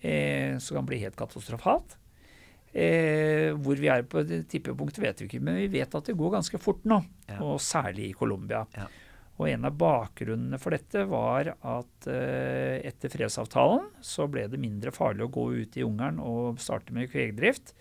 Så 0.00 0.72
kan 0.76 0.84
det 0.84 0.88
bli 0.92 1.02
helt 1.02 1.18
katastrofalt. 1.18 1.98
Eh, 2.70 3.50
hvor 3.58 3.80
vi 3.82 3.88
er 3.90 4.04
på 4.06 4.22
tippepunktet, 4.22 5.02
vet 5.02 5.20
vi 5.20 5.26
ikke, 5.26 5.42
men 5.42 5.58
vi 5.58 5.70
vet 5.72 5.94
at 5.96 6.06
det 6.06 6.14
går 6.18 6.36
ganske 6.36 6.58
fort 6.62 6.84
nå. 6.86 7.00
Ja. 7.26 7.40
Og 7.42 7.58
særlig 7.62 8.10
i 8.10 8.16
Colombia. 8.16 8.62
Ja. 8.76 8.86
Og 9.40 9.48
en 9.48 9.64
av 9.66 9.76
bakgrunnene 9.80 10.58
for 10.60 10.76
dette 10.76 11.06
var 11.08 11.54
at 11.56 12.08
eh, 12.12 12.76
etter 12.86 13.10
fredsavtalen 13.10 13.88
så 14.04 14.28
ble 14.30 14.44
det 14.52 14.60
mindre 14.60 14.92
farlig 14.94 15.26
å 15.26 15.32
gå 15.32 15.46
ut 15.62 15.78
i 15.80 15.84
Ungarn 15.86 16.20
og 16.22 16.60
starte 16.62 16.94
med 16.94 17.10
kvegdrift, 17.10 17.72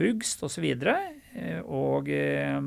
hugst 0.00 0.42
osv. 0.42 0.64
Og, 0.72 0.86
så 0.88 0.96
eh, 1.38 1.60
og, 1.62 2.10
eh, 2.10 2.58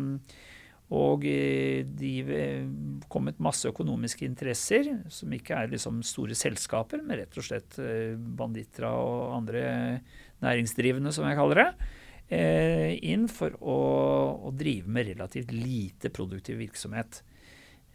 og 0.94 1.24
eh, 1.26 1.82
de 1.98 2.12
eh, 2.22 2.66
kom 3.10 3.26
med 3.26 3.40
masse 3.42 3.66
økonomiske 3.72 4.28
interesser, 4.28 4.92
som 5.10 5.34
ikke 5.34 5.58
er 5.58 5.72
liksom 5.72 6.04
store 6.06 6.38
selskaper, 6.38 7.02
men 7.02 7.24
rett 7.24 7.40
og 7.42 7.48
slett 7.48 7.80
banditter 8.38 8.86
og 8.92 9.38
andre 9.40 9.64
næringsdrivende, 10.46 11.14
som 11.16 11.26
jeg 11.30 11.40
kaller 11.40 11.62
det, 11.62 11.70
eh, 12.38 12.92
inn 13.06 13.28
for 13.32 13.56
å, 13.62 13.80
å, 14.48 14.54
drive 14.56 14.92
med 14.92 15.10
relativt 15.14 15.54
lite 15.56 16.12
produktiv 16.14 16.60
virksomhet. 16.62 17.22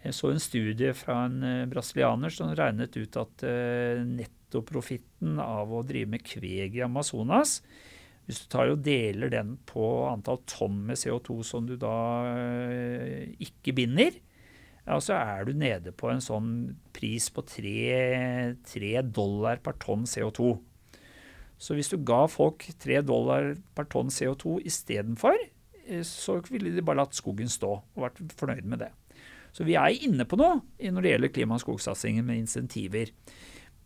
Jeg 0.01 0.17
så 0.17 0.33
en 0.33 0.43
studie 0.43 0.95
fra 0.97 1.25
en 1.29 1.43
eh, 1.45 1.69
brasilianer 1.71 2.33
som 2.35 2.55
regnet 2.57 2.97
ut 2.97 3.21
at 3.21 3.47
eh, 3.47 4.03
nettoprofitten 4.07 5.41
av 5.43 5.73
å 5.73 5.85
drive 5.87 6.17
med 6.17 6.25
kveg 6.27 6.79
i 6.79 6.85
Amazonas 6.87 7.61
hvis 8.31 8.45
du 8.45 8.51
tar 8.53 8.71
og 8.71 8.85
deler 8.87 9.33
den 9.33 9.57
på 9.67 9.85
antall 10.07 10.39
tonn 10.49 10.85
med 10.87 10.99
CO2 11.01 11.41
som 11.47 11.67
du 11.67 11.75
da 11.81 11.95
ikke 13.43 13.75
binder, 13.75 14.15
ja, 14.87 14.97
så 15.03 15.19
er 15.19 15.47
du 15.47 15.53
nede 15.59 15.93
på 15.93 16.09
en 16.11 16.23
sånn 16.23 16.51
pris 16.95 17.29
på 17.35 17.45
tre 17.47 19.03
dollar 19.11 19.61
per 19.63 19.77
tonn 19.83 20.07
CO2. 20.09 20.55
Så 21.61 21.77
hvis 21.77 21.91
du 21.93 21.99
ga 22.09 22.25
folk 22.31 22.65
tre 22.81 23.03
dollar 23.05 23.53
per 23.77 23.89
tonn 23.93 24.09
CO2 24.15 24.57
istedenfor, 24.71 25.37
eh, 25.85 26.05
så 26.07 26.39
ville 26.49 26.73
de 26.73 26.85
bare 26.85 27.03
latt 27.03 27.19
skogen 27.19 27.53
stå 27.53 27.75
og 27.83 28.07
vært 28.07 28.23
fornøyd 28.41 28.65
med 28.65 28.87
det. 28.87 28.91
Så 29.53 29.67
vi 29.67 29.77
er 29.77 29.93
inne 30.07 30.25
på 30.25 30.39
noe 30.41 30.63
når 30.81 31.03
det 31.03 31.13
gjelder 31.13 31.35
klima- 31.35 31.59
og 31.59 31.65
skogsatsingen 31.65 32.25
med 32.25 32.47
insentiver. 32.47 33.11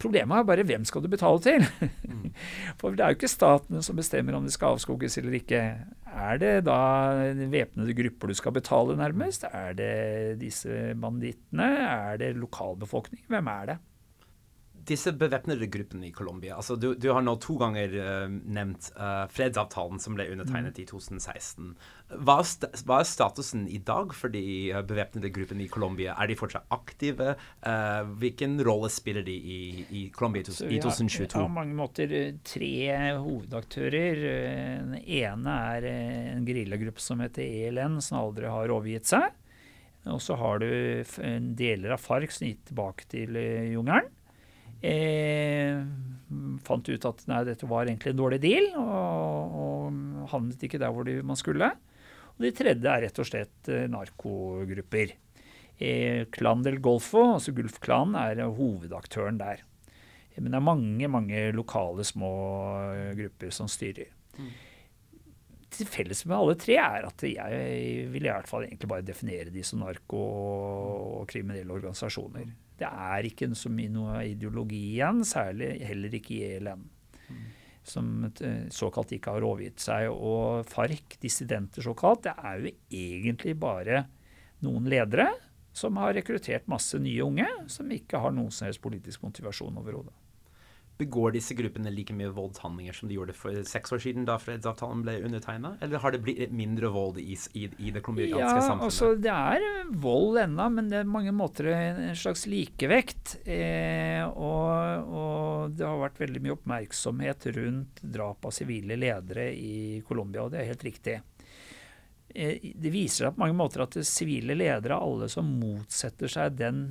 Problemet 0.01 0.41
er 0.41 0.47
bare 0.49 0.67
hvem 0.67 0.85
skal 0.89 1.05
du 1.05 1.09
betale 1.13 1.41
til? 1.45 1.65
Mm. 2.11 2.33
For 2.81 2.95
det 2.97 3.05
er 3.05 3.13
jo 3.13 3.19
ikke 3.19 3.31
statene 3.31 3.83
som 3.85 3.99
bestemmer 3.99 4.37
om 4.37 4.47
det 4.47 4.55
skal 4.55 4.75
avskoges 4.75 5.19
eller 5.21 5.39
ikke. 5.39 5.63
Er 6.15 6.39
det 6.43 6.53
da 6.67 6.79
væpnede 7.51 7.97
grupper 7.99 8.31
du 8.31 8.39
skal 8.39 8.55
betale 8.55 8.97
nærmest? 8.99 9.47
Er 9.51 9.75
det 9.79 9.95
disse 10.43 10.93
bandittene? 11.01 11.71
Er 11.87 12.21
det 12.21 12.35
lokalbefolkningen? 12.39 13.27
Hvem 13.33 13.51
er 13.55 13.73
det? 13.73 13.79
Disse 14.89 15.13
bevæpnede 15.17 15.67
gruppene 15.73 16.09
i 16.09 16.13
Colombia 16.13 16.57
altså 16.59 16.77
du, 16.77 16.93
du, 16.95 17.11
har 17.13 17.23
nå 17.25 17.35
to 17.43 17.57
ganger 17.61 17.95
uh, 17.97 18.25
nevnt 18.29 18.91
uh, 18.99 19.25
fredsavtalen 19.33 20.01
som 20.03 20.17
ble 20.17 20.27
undertegnet 20.33 20.77
mm. 20.77 20.83
i 20.83 20.87
2016. 20.89 21.71
Hva 22.25 22.37
er, 22.43 22.81
hva 22.87 23.01
er, 23.01 23.09
statusen 23.09 23.67
i 23.71 23.81
dag 23.85 24.15
for 24.17 24.33
de 24.35 24.45
uh, 24.75 24.83
bevæpnede 24.87 25.31
gruppene 25.35 25.65
i 25.65 25.71
Colombia? 25.73 26.17
Er 26.19 26.31
de 26.31 26.39
fortsatt 26.39 26.69
aktive? 26.75 27.35
hvilken 28.21 28.59
rolle 28.67 28.89
spiller 28.93 29.25
de 29.25 29.33
i, 29.33 29.85
i 29.97 30.01
Colombia 30.15 30.45
i, 30.45 30.77
i 30.77 30.81
2022? 30.83 31.31
På 31.33 31.49
mange 31.53 31.75
måter 31.77 32.13
tre 32.45 32.73
hovedaktører. 33.17 34.21
Den 34.85 34.99
ene 35.01 35.55
er 35.75 35.87
en 35.89 36.45
geriljagruppe 36.47 37.03
som 37.03 37.23
heter 37.25 37.45
ELN, 37.45 38.01
som 38.05 38.21
aldri 38.21 38.51
har 38.53 38.75
overgitt 38.75 39.09
seg. 39.11 39.31
Og 40.13 40.21
så 40.23 40.37
har 40.41 40.61
du 40.61 40.69
deler 41.57 41.97
av 41.97 42.03
FARC 42.05 42.37
som 42.37 42.49
gikk 42.51 42.69
tilbake 42.71 43.09
til 43.11 43.41
jungelen. 43.73 44.13
Eh, 44.85 45.81
fant 46.65 46.89
ut 46.89 47.09
at 47.09 47.27
nei, 47.31 47.43
dette 47.49 47.69
var 47.71 47.89
egentlig 47.89 48.13
en 48.13 48.21
dårlig 48.21 48.41
deal, 48.43 48.71
og, 48.81 49.59
og 49.65 50.31
havnet 50.33 50.65
ikke 50.67 50.81
der 50.83 50.93
hvor 50.95 51.07
de, 51.09 51.19
man 51.27 51.39
skulle. 51.41 51.71
Og 52.35 52.43
de 52.45 52.51
tredje 52.57 52.91
er 52.91 53.07
rett 53.07 53.21
og 53.23 53.29
slett 53.29 53.71
eh, 53.71 53.87
narkogrupper. 53.91 55.15
Eh, 55.79 56.27
Clan 56.35 56.65
del 56.67 56.81
Golfo, 56.83 57.23
altså 57.37 57.55
Gulfklanen, 57.55 58.19
er 58.19 58.45
hovedaktøren 58.59 59.41
der. 59.41 59.65
Men 60.37 60.51
det 60.51 60.59
er 60.59 60.67
mange 60.67 61.09
mange 61.11 61.43
lokale 61.55 62.05
små 62.07 62.35
eh, 62.91 63.13
grupper 63.19 63.55
som 63.55 63.71
styrer. 63.71 64.11
Mm. 64.35 64.51
Til 65.75 65.91
felles 65.91 66.23
med 66.27 66.37
alle 66.37 66.57
tre 66.59 66.77
er 66.79 67.07
at 67.07 67.23
jeg 67.27 68.11
vil 68.11 68.27
i 68.27 68.31
hvert 68.31 68.51
fall 68.51 68.67
egentlig 68.67 68.91
bare 68.91 69.07
definere 69.07 69.55
de 69.55 69.63
som 69.67 69.83
narko- 69.83 70.23
og 70.23 71.25
kriminelle 71.31 71.75
organisasjoner. 71.75 72.51
Det 72.79 72.89
er 72.89 73.29
ikke 73.29 73.51
så 73.55 73.71
mye 73.71 73.93
noe 73.93 74.25
ideologi 74.27 74.81
igjen, 74.97 75.23
særlig 75.27 75.77
heller 75.87 76.17
ikke 76.19 76.35
i 76.35 76.43
ELN. 76.57 76.83
Som 77.85 78.27
eh, 78.27 78.67
såkalt 78.73 79.13
ikke 79.15 79.37
har 79.37 79.47
overgitt 79.47 79.83
seg. 79.85 80.09
Og 80.11 80.65
FARC, 80.71 81.19
dissidenter 81.23 81.85
såkalt, 81.85 82.25
det 82.27 82.35
er 82.35 82.63
jo 82.63 82.75
egentlig 83.05 83.55
bare 83.61 84.07
noen 84.65 84.89
ledere 84.89 85.29
som 85.75 85.99
har 86.01 86.15
rekruttert 86.17 86.69
masse 86.71 86.99
nye 87.03 87.23
unge 87.25 87.49
som 87.71 87.91
ikke 87.91 88.21
har 88.23 88.35
noen 88.35 88.53
som 88.55 88.69
helst 88.69 88.83
politisk 88.83 89.25
motivasjon 89.27 89.83
overhodet. 89.83 90.15
Begår 90.99 91.33
disse 91.35 91.55
gruppene 91.59 91.91
like 91.91 92.15
mye 92.15 92.31
voldshandlinger 92.35 92.95
som 92.95 93.09
de 93.11 93.17
gjorde 93.17 93.35
for 93.35 93.57
seks 93.67 93.93
år 93.93 94.03
siden, 94.05 94.27
da 94.29 94.37
fredsavtalen 94.39 95.03
ble 95.03 95.17
undertegna? 95.27 95.75
Eller 95.83 96.03
har 96.03 96.15
det 96.15 96.21
blitt 96.23 96.53
mindre 96.55 96.91
vold 96.95 97.19
i, 97.19 97.35
i, 97.59 97.67
i 97.79 97.91
det 97.95 98.03
colombianske 98.05 98.39
ja, 98.39 98.63
samfunnet? 98.63 98.85
Altså, 98.87 99.11
det 99.19 99.33
er 99.35 99.91
vold 100.05 100.39
ennå, 100.45 100.69
men 100.77 100.93
det 100.93 101.01
er 101.01 101.11
mange 101.11 101.35
måter 101.35 101.73
en 101.75 102.15
slags 102.19 102.47
likevekt. 102.51 103.37
Eh, 103.43 104.23
og, 104.23 105.11
og, 105.11 105.75
det 105.75 105.89
har 105.89 105.99
vært 106.05 106.23
veldig 106.23 106.45
mye 106.45 106.57
oppmerksomhet 106.61 107.51
rundt 107.59 108.03
drap 108.15 108.47
av 108.47 108.55
sivile 108.55 108.99
ledere 109.01 109.51
i 109.51 110.01
Colombia, 110.07 110.47
og 110.47 110.55
det 110.55 110.63
er 110.63 110.71
helt 110.71 110.87
riktig. 110.87 111.19
Eh, 112.31 112.71
det 112.75 112.95
viser 112.95 113.27
seg 113.27 113.35
på 113.35 113.43
mange 113.43 113.59
måter 113.59 113.83
at 113.89 113.99
sivile 114.07 114.55
ledere 114.55 114.95
er 114.95 115.01
alle 115.03 115.31
som 115.33 115.51
motsetter 115.59 116.31
seg 116.31 116.55
den 116.63 116.87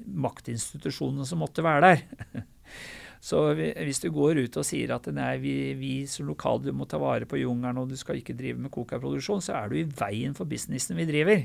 maktinstitusjonen 0.00 1.24
som 1.28 1.40
måtte 1.40 1.64
være 1.64 1.94
der. 1.94 2.44
Så 3.20 3.38
hvis 3.52 4.00
du 4.00 4.08
går 4.16 4.40
ut 4.46 4.56
og 4.56 4.64
sier 4.64 4.94
at 4.94 5.06
nei, 5.12 5.34
vi, 5.42 5.54
vi 5.76 5.94
som 6.08 6.28
lokale 6.30 6.72
må 6.72 6.86
ta 6.88 6.96
vare 7.00 7.28
på 7.28 7.36
jungelen 7.42 7.82
og 7.82 7.90
du 7.90 7.98
skal 8.00 8.16
ikke 8.16 8.36
drive 8.38 8.62
med 8.64 8.72
kokaproduksjon, 8.72 9.44
så 9.44 9.58
er 9.58 9.68
du 9.68 9.76
i 9.76 9.84
veien 9.84 10.32
for 10.36 10.48
businessen 10.48 10.96
vi 10.96 11.08
driver. 11.08 11.44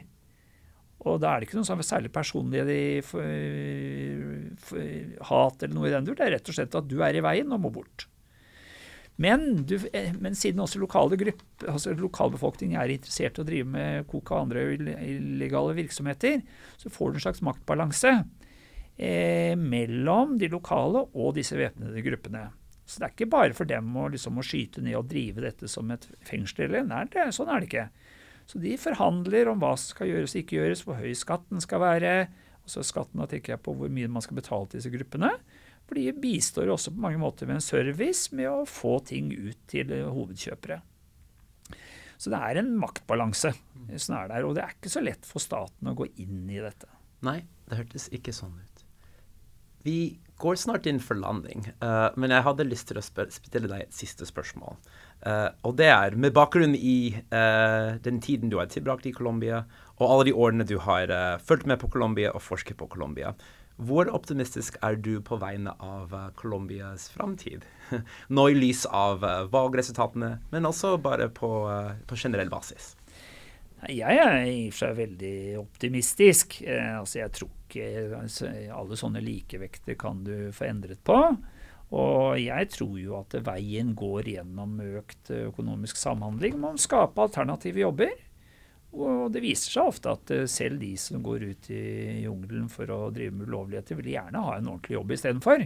Og 1.06 1.20
da 1.20 1.34
er 1.34 1.44
det 1.44 1.50
ikke 1.50 1.60
noe 1.60 1.68
sånn 1.68 1.84
særlig 1.84 2.14
personlig 2.16 2.64
hat 5.30 5.66
eller 5.66 5.76
noe 5.76 5.90
i 5.90 5.94
den 5.94 6.08
dur. 6.08 6.16
Det 6.16 6.26
er 6.26 6.38
rett 6.38 6.52
og 6.52 6.56
slett 6.56 6.78
at 6.80 6.88
du 6.88 7.02
er 7.04 7.20
i 7.20 7.24
veien 7.26 7.52
og 7.52 7.66
må 7.66 7.74
bort. 7.76 8.08
Men, 9.22 9.66
du, 9.68 9.78
eh, 9.96 10.12
men 10.20 10.36
siden 10.36 10.60
også 10.60 10.80
grupper, 10.80 11.36
altså 11.72 11.94
lokalbefolkningen 11.96 12.80
er 12.80 12.92
interessert 12.92 13.38
i 13.38 13.44
å 13.44 13.48
drive 13.48 13.68
med 13.72 14.08
coca 14.12 14.36
og 14.36 14.48
andre 14.48 14.66
illegale 14.76 15.76
virksomheter, 15.78 16.42
så 16.76 16.92
får 16.92 17.12
du 17.12 17.20
en 17.20 17.26
slags 17.28 17.44
maktbalanse 17.46 18.12
eh, 18.98 19.56
mellom 19.60 20.38
de 20.42 20.50
lokale 20.52 21.06
og 21.14 21.36
disse 21.38 21.58
væpnede 21.58 22.04
gruppene. 22.06 22.46
Så 22.86 23.02
det 23.02 23.08
er 23.08 23.14
ikke 23.16 23.32
bare 23.34 23.58
for 23.58 23.70
dem 23.70 23.90
å, 23.98 24.08
liksom, 24.14 24.38
å 24.38 24.46
skyte 24.46 24.84
ned 24.86 24.98
og 25.00 25.08
drive 25.10 25.42
dette 25.42 25.70
som 25.72 25.90
et 25.94 26.06
fengsel. 26.28 26.78
Nei, 26.86 27.06
det, 27.14 27.32
sånn 27.34 27.50
er 27.50 27.64
det 27.64 27.70
ikke. 27.72 27.88
Så 28.46 28.62
de 28.62 28.76
forhandler 28.78 29.50
om 29.50 29.62
hva 29.62 29.74
som 29.74 29.96
skal 29.96 30.12
gjøres 30.12 30.36
og 30.36 30.42
ikke 30.44 30.60
gjøres, 30.60 30.84
hvor 30.86 31.00
høy 31.02 31.16
skatten 31.18 31.64
skal 31.64 31.82
være. 31.82 32.16
Og 32.62 32.74
så 32.74 32.86
skatten 32.86 33.22
da 33.22 33.30
tenker 33.30 33.56
jeg 33.56 33.64
på 33.66 33.74
hvor 33.78 33.90
mye 33.94 34.12
man 34.12 34.26
skal 34.26 34.38
betale 34.38 34.70
til 34.70 34.82
disse 34.82 34.94
gruppene. 34.94 35.32
For 35.86 35.98
de 35.98 36.14
bistår 36.18 36.70
også 36.74 36.94
på 36.94 37.02
mange 37.04 37.22
måter 37.22 37.50
med 37.50 37.60
en 37.60 37.66
service 37.66 38.30
med 38.38 38.50
å 38.50 38.68
få 38.70 39.00
ting 39.06 39.32
ut 39.34 39.66
til 39.70 39.90
hovedkjøpere. 40.06 40.80
Så 42.18 42.32
det 42.32 42.40
er 42.40 42.62
en 42.62 42.72
maktbalanse 42.80 43.52
som 44.02 44.16
er 44.18 44.30
der, 44.32 44.46
og 44.48 44.56
det 44.56 44.64
er 44.64 44.78
ikke 44.78 44.94
så 44.94 45.04
lett 45.04 45.28
for 45.28 45.44
staten 45.44 45.90
å 45.92 45.98
gå 45.98 46.08
inn 46.24 46.46
i 46.50 46.62
dette. 46.64 46.90
Nei, 47.26 47.42
det 47.68 47.82
hørtes 47.82 48.08
ikke 48.16 48.34
sånn 48.36 48.56
ut. 48.56 48.75
Vi 49.86 50.18
går 50.42 50.56
snart 50.56 50.88
inn 50.90 51.00
for 51.00 51.18
landing, 51.20 51.68
uh, 51.84 52.10
men 52.18 52.34
jeg 52.34 52.44
hadde 52.48 52.66
lyst 52.68 52.90
til 52.90 52.98
å 52.98 53.04
stille 53.06 53.70
deg 53.70 53.84
et 53.84 53.96
siste 53.96 54.26
spørsmål. 54.28 54.80
Uh, 55.22 55.50
og 55.62 55.76
det 55.80 55.92
er, 55.94 56.18
med 56.20 56.34
bakgrunn 56.36 56.74
i 56.76 57.14
uh, 57.30 57.94
den 58.04 58.18
tiden 58.24 58.50
du 58.52 58.58
har 58.58 58.72
tilbrakt 58.72 59.06
i 59.06 59.14
Colombia, 59.16 59.64
og 59.96 60.08
alle 60.10 60.26
de 60.28 60.34
årene 60.34 60.66
du 60.68 60.80
har 60.84 61.14
fulgt 61.46 61.70
med 61.70 61.80
på 61.80 61.88
Colombia 61.94 62.34
og 62.34 62.44
forsket 62.44 62.76
på 62.82 62.90
Colombia, 62.92 63.32
hvor 63.76 64.10
optimistisk 64.12 64.76
er 64.84 64.98
du 65.00 65.20
på 65.24 65.38
vegne 65.40 65.72
av 65.84 66.12
Colombias 66.40 67.08
framtid? 67.12 67.64
Nå 68.36 68.48
i 68.50 68.58
lys 68.58 68.86
av 68.90 69.24
valgresultatene, 69.54 70.38
men 70.52 70.68
også 70.68 70.96
bare 71.04 71.30
på, 71.30 71.50
på 72.08 72.20
generell 72.20 72.52
basis. 72.52 72.94
Jeg 73.92 74.18
er 74.18 74.38
i 74.48 74.62
og 74.68 74.74
for 74.74 74.88
seg 74.88 75.00
veldig 75.00 75.36
optimistisk. 75.60 76.58
Altså 76.66 77.22
jeg 77.22 77.36
tror 77.36 77.52
ikke 77.76 78.22
altså, 78.22 78.50
alle 78.74 78.98
sånne 79.00 79.22
likevekter 79.24 80.00
kan 80.00 80.24
du 80.26 80.50
få 80.56 80.70
endret 80.72 81.04
på. 81.06 81.20
Og 81.96 82.40
jeg 82.42 82.70
tror 82.74 82.96
jo 82.98 83.18
at 83.20 83.36
veien 83.46 83.94
går 83.98 84.32
gjennom 84.34 84.80
økt 84.98 85.30
økonomisk 85.36 86.00
samhandling. 86.02 86.58
Man 86.60 86.82
skaper 86.82 87.28
alternative 87.28 87.84
jobber. 87.84 88.16
Og 88.96 89.32
det 89.34 89.44
viser 89.44 89.76
seg 89.76 89.90
ofte 89.92 90.14
at 90.16 90.32
eh, 90.32 90.46
selv 90.48 90.80
de 90.80 90.94
som 91.00 91.24
går 91.24 91.50
ut 91.52 91.70
i 91.74 91.82
jungelen 92.24 92.70
for 92.72 92.90
å 92.94 93.10
drive 93.14 93.36
med 93.36 93.50
ulovligheter, 93.50 93.98
vil 94.00 94.14
gjerne 94.14 94.44
ha 94.46 94.56
en 94.56 94.70
ordentlig 94.72 94.96
jobb 94.96 95.12
istedenfor. 95.18 95.66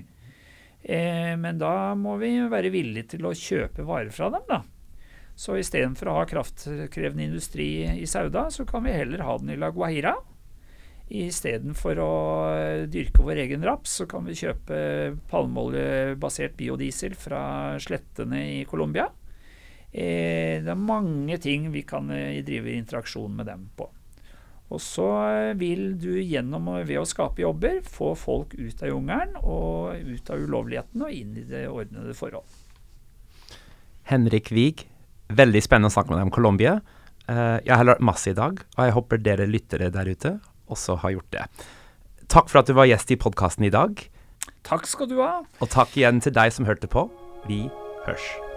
Eh, 0.81 1.33
men 1.37 1.61
da 1.61 1.93
må 1.99 2.17
vi 2.21 2.33
være 2.49 2.73
villige 2.73 3.13
til 3.13 3.29
å 3.29 3.35
kjøpe 3.37 3.85
varer 3.85 4.09
fra 4.15 4.31
dem, 4.33 4.47
da. 4.49 4.63
Så 5.39 5.55
istedenfor 5.59 6.09
å 6.09 6.17
ha 6.17 6.25
kraftkrevende 6.27 7.29
industri 7.29 7.69
i 7.93 8.07
Sauda, 8.09 8.49
så 8.51 8.65
kan 8.67 8.83
vi 8.83 8.97
heller 8.97 9.23
ha 9.23 9.37
den 9.39 9.53
i 9.53 9.59
La 9.59 9.69
Guajira. 9.71 10.17
Istedenfor 11.09 11.97
å 12.03 12.11
dyrke 12.85 13.23
vår 13.25 13.39
egen 13.41 13.63
raps, 13.65 13.95
så 13.97 14.05
kan 14.05 14.27
vi 14.29 14.37
kjøpe 14.37 14.77
palmeoljebasert 15.31 16.53
biodiesel 16.59 17.15
fra 17.17 17.41
slettene 17.81 18.43
i 18.59 18.59
Colombia. 18.69 19.07
Eh, 19.89 20.61
det 20.61 20.69
er 20.69 20.77
mange 20.77 21.39
ting 21.41 21.71
vi 21.73 21.81
kan 21.81 22.11
eh, 22.13 22.43
drive 22.45 22.75
interaksjon 22.77 23.39
med 23.39 23.49
dem 23.49 23.63
på. 23.73 23.87
Og 24.69 24.77
så 24.85 25.07
vil 25.57 25.95
du 25.97 26.11
gjennom 26.21 26.67
ved 26.85 26.99
å 27.01 27.07
skape 27.09 27.41
jobber 27.41 27.79
få 27.81 28.11
folk 28.13 28.53
ut 28.53 28.83
av 28.85 28.91
jungelen 28.91 29.33
og 29.41 29.97
ut 29.97 30.29
av 30.29 30.43
ulovligheten 30.45 31.07
og 31.07 31.15
inn 31.15 31.31
i 31.41 31.47
det 31.49 31.63
ordnede 31.73 32.13
forhold. 32.13 32.45
Henrik 34.13 34.53
Wiig, 34.53 34.85
Veldig 35.29 35.61
spennende 35.61 35.89
å 35.89 35.93
snakke 35.93 36.09
med 36.09 36.17
deg 36.17 36.25
om 36.25 36.33
Colombia. 36.33 36.71
Jeg 37.29 37.69
har 37.69 37.85
lært 37.85 38.01
masse 38.01 38.31
i 38.31 38.37
dag, 38.37 38.57
og 38.57 38.79
jeg 38.81 38.93
håper 38.95 39.19
dere 39.21 39.45
lyttere 39.45 39.91
der 39.93 40.09
ute 40.09 40.31
også 40.69 40.99
har 41.03 41.17
gjort 41.17 41.31
det. 41.35 41.47
Takk 42.29 42.51
for 42.51 42.61
at 42.61 42.69
du 42.69 42.75
var 42.77 42.89
gjest 42.89 43.11
i 43.11 43.19
podkasten 43.19 43.65
i 43.65 43.73
dag. 43.73 44.05
Takk 44.67 44.85
skal 44.89 45.09
du 45.09 45.17
ha. 45.23 45.39
Og 45.61 45.71
takk 45.73 45.95
igjen 45.97 46.21
til 46.21 46.35
deg 46.35 46.53
som 46.53 46.69
hørte 46.69 46.89
på. 46.91 47.07
Vi 47.49 47.65
hørs. 48.05 48.48